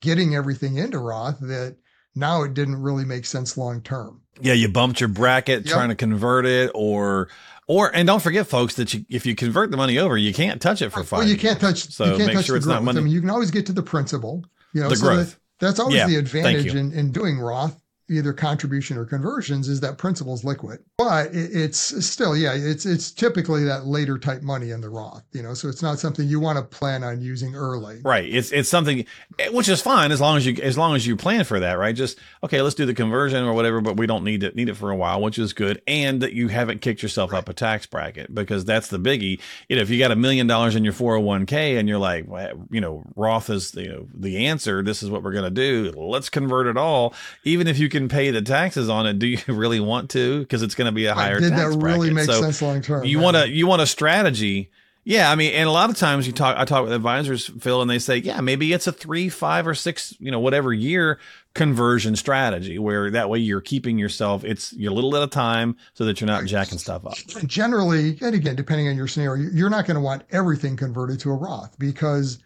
getting 0.00 0.34
everything 0.34 0.76
into 0.76 0.98
Roth 0.98 1.38
that 1.40 1.76
now 2.14 2.42
it 2.42 2.54
didn't 2.54 2.76
really 2.76 3.04
make 3.04 3.26
sense 3.26 3.56
long 3.56 3.82
term. 3.82 4.22
Yeah, 4.40 4.54
you 4.54 4.68
bumped 4.68 5.00
your 5.00 5.08
bracket 5.08 5.64
yep. 5.64 5.72
trying 5.72 5.88
to 5.88 5.94
convert 5.94 6.46
it, 6.46 6.70
or 6.74 7.28
or 7.66 7.94
and 7.94 8.06
don't 8.06 8.22
forget, 8.22 8.46
folks, 8.46 8.74
that 8.76 8.92
you, 8.92 9.04
if 9.08 9.26
you 9.26 9.34
convert 9.34 9.70
the 9.70 9.76
money 9.76 9.98
over, 9.98 10.16
you 10.16 10.34
can't 10.34 10.60
touch 10.60 10.82
it 10.82 10.90
for 10.90 11.02
five. 11.04 11.20
Well, 11.20 11.28
you 11.28 11.38
can't 11.38 11.60
touch. 11.60 11.88
So 11.88 12.04
you 12.04 12.16
can't 12.16 12.26
make 12.26 12.36
touch 12.36 12.46
sure 12.46 12.56
it's 12.56 12.66
not 12.66 12.82
money. 12.82 12.98
I 12.98 13.02
mean, 13.02 13.12
you 13.12 13.20
can 13.20 13.30
always 13.30 13.50
get 13.50 13.66
to 13.66 13.72
the 13.72 13.82
principal. 13.82 14.44
You 14.72 14.82
know, 14.82 14.88
the 14.88 14.96
so 14.96 15.06
growth. 15.06 15.30
That, 15.32 15.66
that's 15.66 15.78
always 15.78 15.96
yeah, 15.96 16.06
the 16.06 16.16
advantage 16.16 16.74
in, 16.74 16.92
in 16.92 17.12
doing 17.12 17.38
Roth 17.38 17.80
either 18.08 18.32
contribution 18.32 18.96
or 18.96 19.04
conversions 19.04 19.68
is 19.68 19.80
that 19.80 19.98
principal's 19.98 20.44
liquid. 20.44 20.78
But 20.96 21.28
it's 21.32 22.04
still, 22.06 22.36
yeah, 22.36 22.54
it's 22.54 22.86
it's 22.86 23.10
typically 23.10 23.64
that 23.64 23.86
later 23.86 24.18
type 24.18 24.42
money 24.42 24.70
in 24.70 24.80
the 24.80 24.88
Roth, 24.88 25.24
you 25.32 25.42
know. 25.42 25.54
So 25.54 25.68
it's 25.68 25.82
not 25.82 25.98
something 25.98 26.26
you 26.26 26.40
want 26.40 26.58
to 26.58 26.64
plan 26.64 27.04
on 27.04 27.20
using 27.20 27.54
early. 27.54 28.00
Right. 28.04 28.32
It's 28.32 28.52
it's 28.52 28.68
something 28.68 29.04
which 29.50 29.68
is 29.68 29.82
fine 29.82 30.12
as 30.12 30.20
long 30.20 30.36
as 30.36 30.46
you 30.46 30.54
as 30.62 30.78
long 30.78 30.94
as 30.94 31.06
you 31.06 31.16
plan 31.16 31.44
for 31.44 31.60
that, 31.60 31.74
right? 31.74 31.94
Just 31.94 32.18
okay, 32.44 32.62
let's 32.62 32.74
do 32.74 32.86
the 32.86 32.94
conversion 32.94 33.44
or 33.44 33.52
whatever, 33.52 33.80
but 33.80 33.96
we 33.96 34.06
don't 34.06 34.24
need 34.24 34.42
it 34.42 34.56
need 34.56 34.68
it 34.68 34.74
for 34.74 34.90
a 34.90 34.96
while, 34.96 35.20
which 35.20 35.38
is 35.38 35.52
good. 35.52 35.82
And 35.86 36.22
that 36.22 36.32
you 36.32 36.48
haven't 36.48 36.80
kicked 36.80 37.02
yourself 37.02 37.32
right. 37.32 37.38
up 37.38 37.48
a 37.48 37.54
tax 37.54 37.86
bracket 37.86 38.34
because 38.34 38.64
that's 38.64 38.88
the 38.88 38.98
biggie. 38.98 39.40
You 39.68 39.76
know, 39.76 39.82
if 39.82 39.90
you 39.90 39.98
got 39.98 40.12
a 40.12 40.16
million 40.16 40.46
dollars 40.46 40.76
in 40.76 40.84
your 40.84 40.92
401k 40.92 41.78
and 41.78 41.88
you're 41.88 41.98
like, 41.98 42.26
well, 42.28 42.66
you 42.70 42.80
know, 42.80 43.04
Roth 43.16 43.50
is 43.50 43.72
the 43.72 43.82
you 43.82 43.88
know, 43.88 44.08
the 44.14 44.46
answer, 44.46 44.82
this 44.82 45.02
is 45.02 45.10
what 45.10 45.22
we're 45.22 45.32
gonna 45.32 45.50
do. 45.50 45.92
Let's 45.96 46.30
convert 46.30 46.66
it 46.66 46.76
all. 46.76 47.14
Even 47.44 47.66
if 47.66 47.78
you 47.78 47.88
can 47.98 48.08
pay 48.08 48.30
the 48.30 48.42
taxes 48.42 48.88
on 48.88 49.06
it, 49.06 49.18
do 49.18 49.26
you 49.26 49.38
really 49.48 49.80
want 49.80 50.10
to? 50.10 50.40
Because 50.40 50.62
it's 50.62 50.74
going 50.74 50.86
to 50.86 50.92
be 50.92 51.06
a 51.06 51.14
higher 51.14 51.40
did 51.40 51.50
tax 51.50 51.74
that 51.74 51.82
really 51.82 52.10
bracket. 52.10 52.14
make 52.14 52.24
so 52.26 52.40
sense 52.40 52.62
long 52.62 52.82
term? 52.82 53.04
You 53.04 53.18
want 53.18 53.36
to 53.36 53.48
you 53.48 53.66
want 53.66 53.82
a 53.82 53.86
strategy. 53.86 54.70
Yeah, 55.04 55.30
I 55.30 55.36
mean, 55.36 55.52
and 55.52 55.68
a 55.68 55.72
lot 55.72 55.88
of 55.88 55.96
times 55.96 56.26
you 56.26 56.32
talk, 56.32 56.58
I 56.58 56.64
talk 56.64 56.82
with 56.82 56.92
advisors, 56.92 57.46
Phil, 57.60 57.80
and 57.80 57.88
they 57.88 58.00
say, 58.00 58.16
yeah, 58.16 58.40
maybe 58.40 58.72
it's 58.72 58.88
a 58.88 58.92
three, 58.92 59.28
five, 59.28 59.64
or 59.64 59.72
six, 59.72 60.16
you 60.18 60.32
know, 60.32 60.40
whatever 60.40 60.72
year 60.72 61.20
conversion 61.54 62.16
strategy 62.16 62.76
where 62.80 63.08
that 63.12 63.30
way 63.30 63.38
you're 63.38 63.60
keeping 63.60 63.98
yourself, 63.98 64.42
it's 64.42 64.72
you're 64.72 64.90
a 64.90 64.94
little 64.94 65.16
at 65.16 65.22
a 65.22 65.28
time 65.28 65.76
so 65.94 66.04
that 66.04 66.20
you're 66.20 66.26
not 66.26 66.44
jacking 66.46 66.78
stuff 66.78 67.06
up. 67.06 67.14
Generally, 67.46 68.18
and 68.20 68.34
again, 68.34 68.56
depending 68.56 68.88
on 68.88 68.96
your 68.96 69.06
scenario, 69.06 69.48
you're 69.52 69.70
not 69.70 69.86
going 69.86 69.94
to 69.94 70.00
want 70.00 70.24
everything 70.32 70.76
converted 70.76 71.20
to 71.20 71.30
a 71.30 71.34
Roth 71.34 71.78
because 71.78 72.40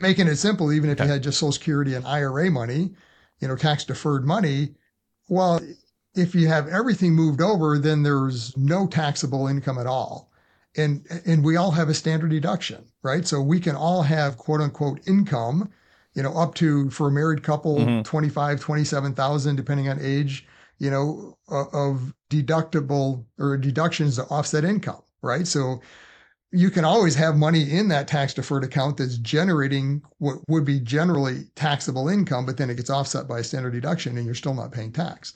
making 0.00 0.26
it 0.26 0.36
simple, 0.36 0.72
even 0.72 0.90
if 0.90 0.98
okay. 0.98 1.06
you 1.06 1.12
had 1.12 1.22
just 1.22 1.38
Social 1.38 1.52
Security 1.52 1.94
and 1.94 2.04
IRA 2.04 2.50
money, 2.50 2.90
you 3.40 3.48
know, 3.48 3.56
tax 3.56 3.84
deferred 3.84 4.24
money, 4.24 4.74
well, 5.28 5.60
if 6.14 6.34
you 6.34 6.48
have 6.48 6.68
everything 6.68 7.14
moved 7.14 7.40
over, 7.40 7.78
then 7.78 8.02
there's 8.02 8.56
no 8.56 8.86
taxable 8.86 9.46
income 9.46 9.78
at 9.78 9.86
all. 9.86 10.30
And, 10.76 11.06
and 11.26 11.44
we 11.44 11.56
all 11.56 11.70
have 11.70 11.88
a 11.88 11.94
standard 11.94 12.30
deduction, 12.30 12.84
right? 13.02 13.26
So 13.26 13.40
we 13.40 13.60
can 13.60 13.76
all 13.76 14.02
have 14.02 14.38
quote 14.38 14.60
unquote 14.60 15.06
income, 15.06 15.70
you 16.14 16.22
know, 16.22 16.32
up 16.34 16.54
to 16.56 16.90
for 16.90 17.08
a 17.08 17.10
married 17.10 17.42
couple, 17.42 17.78
mm-hmm. 17.78 18.02
25, 18.02 18.60
27,000, 18.60 19.56
depending 19.56 19.88
on 19.88 19.98
age, 20.00 20.46
you 20.78 20.90
know, 20.90 21.36
of 21.48 22.14
deductible 22.30 23.24
or 23.38 23.56
deductions 23.56 24.16
to 24.16 24.24
offset 24.24 24.64
income, 24.64 25.02
right? 25.22 25.46
So 25.46 25.80
you 26.52 26.70
can 26.70 26.84
always 26.84 27.14
have 27.14 27.36
money 27.36 27.62
in 27.62 27.88
that 27.88 28.06
tax 28.06 28.34
deferred 28.34 28.62
account 28.62 28.98
that's 28.98 29.16
generating 29.16 30.02
what 30.18 30.36
would 30.48 30.66
be 30.66 30.78
generally 30.78 31.44
taxable 31.54 32.08
income, 32.08 32.44
but 32.44 32.58
then 32.58 32.68
it 32.68 32.76
gets 32.76 32.90
offset 32.90 33.26
by 33.26 33.38
a 33.38 33.44
standard 33.44 33.72
deduction 33.72 34.16
and 34.16 34.26
you're 34.26 34.34
still 34.34 34.54
not 34.54 34.70
paying 34.70 34.92
tax. 34.92 35.34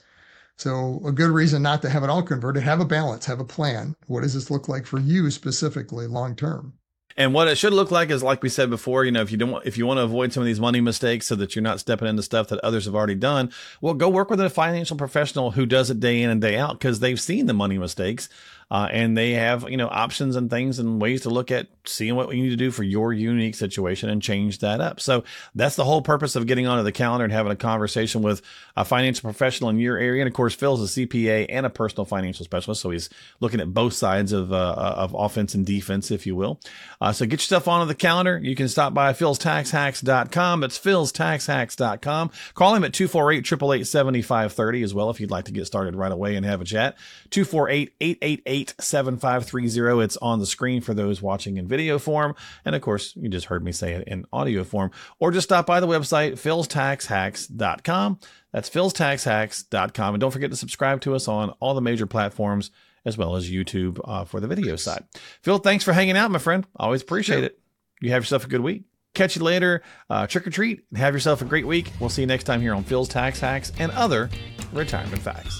So 0.57 1.01
a 1.05 1.11
good 1.11 1.31
reason 1.31 1.61
not 1.61 1.81
to 1.81 1.89
have 1.89 2.03
it 2.03 2.09
all 2.09 2.23
converted, 2.23 2.63
have 2.63 2.79
a 2.79 2.85
balance, 2.85 3.25
have 3.25 3.39
a 3.39 3.45
plan. 3.45 3.95
What 4.05 4.21
does 4.21 4.35
this 4.35 4.51
look 4.51 4.69
like 4.69 4.85
for 4.85 4.99
you 4.99 5.29
specifically 5.31 6.07
long 6.07 6.35
term? 6.35 6.73
And 7.19 7.33
what 7.33 7.47
it 7.47 7.57
should 7.57 7.73
look 7.73 7.89
like 7.89 8.11
is, 8.11 8.21
like 8.21 8.43
we 8.43 8.49
said 8.49 8.69
before, 8.69 9.03
you 9.03 9.11
know, 9.11 9.23
if 9.23 9.31
you 9.31 9.37
don't, 9.37 9.65
if 9.65 9.75
you 9.75 9.87
want 9.87 9.97
to 9.97 10.03
avoid 10.03 10.31
some 10.31 10.41
of 10.41 10.45
these 10.45 10.59
money 10.59 10.81
mistakes 10.81 11.25
so 11.25 11.35
that 11.35 11.55
you're 11.55 11.63
not 11.63 11.79
stepping 11.79 12.07
into 12.07 12.21
stuff 12.21 12.47
that 12.49 12.59
others 12.59 12.85
have 12.85 12.93
already 12.93 13.15
done, 13.15 13.51
well, 13.81 13.95
go 13.95 14.07
work 14.07 14.29
with 14.29 14.39
a 14.39 14.51
financial 14.51 14.95
professional 14.95 15.51
who 15.51 15.65
does 15.65 15.89
it 15.89 15.99
day 15.99 16.21
in 16.21 16.29
and 16.29 16.41
day 16.41 16.57
out 16.57 16.73
because 16.73 16.99
they've 16.99 17.19
seen 17.19 17.47
the 17.47 17.55
money 17.55 17.79
mistakes 17.79 18.29
uh, 18.69 18.87
and 18.91 19.17
they 19.17 19.31
have 19.31 19.69
you 19.69 19.77
know 19.77 19.87
options 19.87 20.35
and 20.35 20.49
things 20.49 20.79
and 20.79 21.01
ways 21.01 21.21
to 21.21 21.29
look 21.29 21.51
at 21.51 21.67
seeing 21.87 22.15
what 22.15 22.27
we 22.27 22.41
need 22.41 22.49
to 22.49 22.55
do 22.55 22.71
for 22.71 22.83
your 22.83 23.13
unique 23.13 23.55
situation 23.55 24.09
and 24.09 24.21
change 24.21 24.59
that 24.59 24.81
up. 24.81 24.99
So 24.99 25.23
that's 25.55 25.75
the 25.75 25.85
whole 25.85 26.01
purpose 26.01 26.35
of 26.35 26.45
getting 26.45 26.67
onto 26.67 26.83
the 26.83 26.91
calendar 26.91 27.23
and 27.23 27.33
having 27.33 27.51
a 27.51 27.55
conversation 27.55 28.21
with 28.21 28.41
a 28.75 28.83
financial 28.83 29.21
professional 29.21 29.69
in 29.69 29.79
your 29.79 29.97
area. 29.97 30.21
And 30.21 30.27
of 30.27 30.33
course, 30.33 30.53
Phil's 30.53 30.97
a 30.97 31.07
CPA 31.07 31.45
and 31.49 31.65
a 31.65 31.69
personal 31.69 32.05
financial 32.05 32.43
specialist, 32.43 32.81
so 32.81 32.89
he's 32.89 33.09
looking 33.39 33.61
at 33.61 33.73
both 33.73 33.93
sides 33.93 34.33
of 34.33 34.51
uh, 34.51 34.73
of 34.97 35.15
offense 35.17 35.53
and 35.53 35.65
defense, 35.65 36.11
if 36.11 36.27
you 36.27 36.35
will. 36.35 36.59
Uh, 36.99 37.11
so 37.11 37.25
get 37.25 37.39
yourself 37.39 37.67
onto 37.67 37.87
the 37.87 37.95
calendar. 37.95 38.39
You 38.41 38.55
can 38.55 38.67
stop 38.67 38.93
by 38.93 39.13
philstaxhacks.com. 39.13 40.63
It's 40.63 40.79
philstaxhacks.com. 40.79 42.31
Call 42.53 42.75
him 42.75 42.83
at 42.83 42.93
248 42.93 43.37
888 43.77 43.87
7530 43.87 44.83
as 44.83 44.93
well 44.93 45.09
if 45.09 45.19
you'd 45.19 45.31
like 45.31 45.45
to 45.45 45.51
get 45.51 45.65
started 45.65 45.95
right 45.95 46.11
away 46.11 46.35
and 46.35 46.45
have 46.45 46.61
a 46.61 46.65
chat. 46.65 46.97
248 47.29 47.93
888 47.99 48.75
7530. 48.79 50.03
It's 50.03 50.17
on 50.17 50.39
the 50.39 50.45
screen 50.45 50.81
for 50.81 50.93
those 50.93 51.21
watching 51.21 51.57
and 51.57 51.67
video 51.67 51.76
form. 51.99 52.35
And 52.65 52.75
of 52.75 52.81
course, 52.81 53.13
you 53.15 53.29
just 53.29 53.47
heard 53.47 53.63
me 53.63 53.71
say 53.71 53.93
it 53.93 54.07
in 54.07 54.25
audio 54.33 54.63
form. 54.63 54.91
Or 55.19 55.31
just 55.31 55.47
stop 55.47 55.65
by 55.65 55.79
the 55.79 55.87
website, 55.87 56.33
philstaxhacks.com. 56.33 58.19
That's 58.51 58.69
philstaxhacks.com. 58.69 60.13
And 60.13 60.21
don't 60.21 60.31
forget 60.31 60.51
to 60.51 60.57
subscribe 60.57 61.01
to 61.01 61.15
us 61.15 61.27
on 61.27 61.51
all 61.59 61.73
the 61.73 61.81
major 61.81 62.05
platforms 62.05 62.71
as 63.05 63.17
well 63.17 63.35
as 63.35 63.49
YouTube 63.49 63.99
uh, 64.03 64.25
for 64.25 64.39
the 64.39 64.47
video 64.47 64.75
side. 64.75 65.05
Phil, 65.41 65.59
thanks 65.59 65.83
for 65.83 65.93
hanging 65.93 66.17
out, 66.17 66.29
my 66.29 66.39
friend. 66.39 66.65
Always 66.75 67.01
appreciate 67.01 67.43
it. 67.43 67.59
You 68.01 68.11
have 68.11 68.23
yourself 68.23 68.45
a 68.45 68.49
good 68.49 68.61
week. 68.61 68.83
Catch 69.13 69.35
you 69.35 69.43
later. 69.43 69.81
Uh, 70.09 70.27
trick 70.27 70.45
or 70.45 70.51
treat. 70.51 70.83
Have 70.95 71.13
yourself 71.13 71.41
a 71.41 71.45
great 71.45 71.65
week. 71.65 71.91
We'll 71.99 72.09
see 72.09 72.21
you 72.21 72.27
next 72.27 72.43
time 72.43 72.61
here 72.61 72.75
on 72.75 72.83
Phil's 72.83 73.07
Tax 73.07 73.39
Hacks 73.39 73.71
and 73.79 73.91
other 73.93 74.29
retirement 74.73 75.21
facts. 75.21 75.59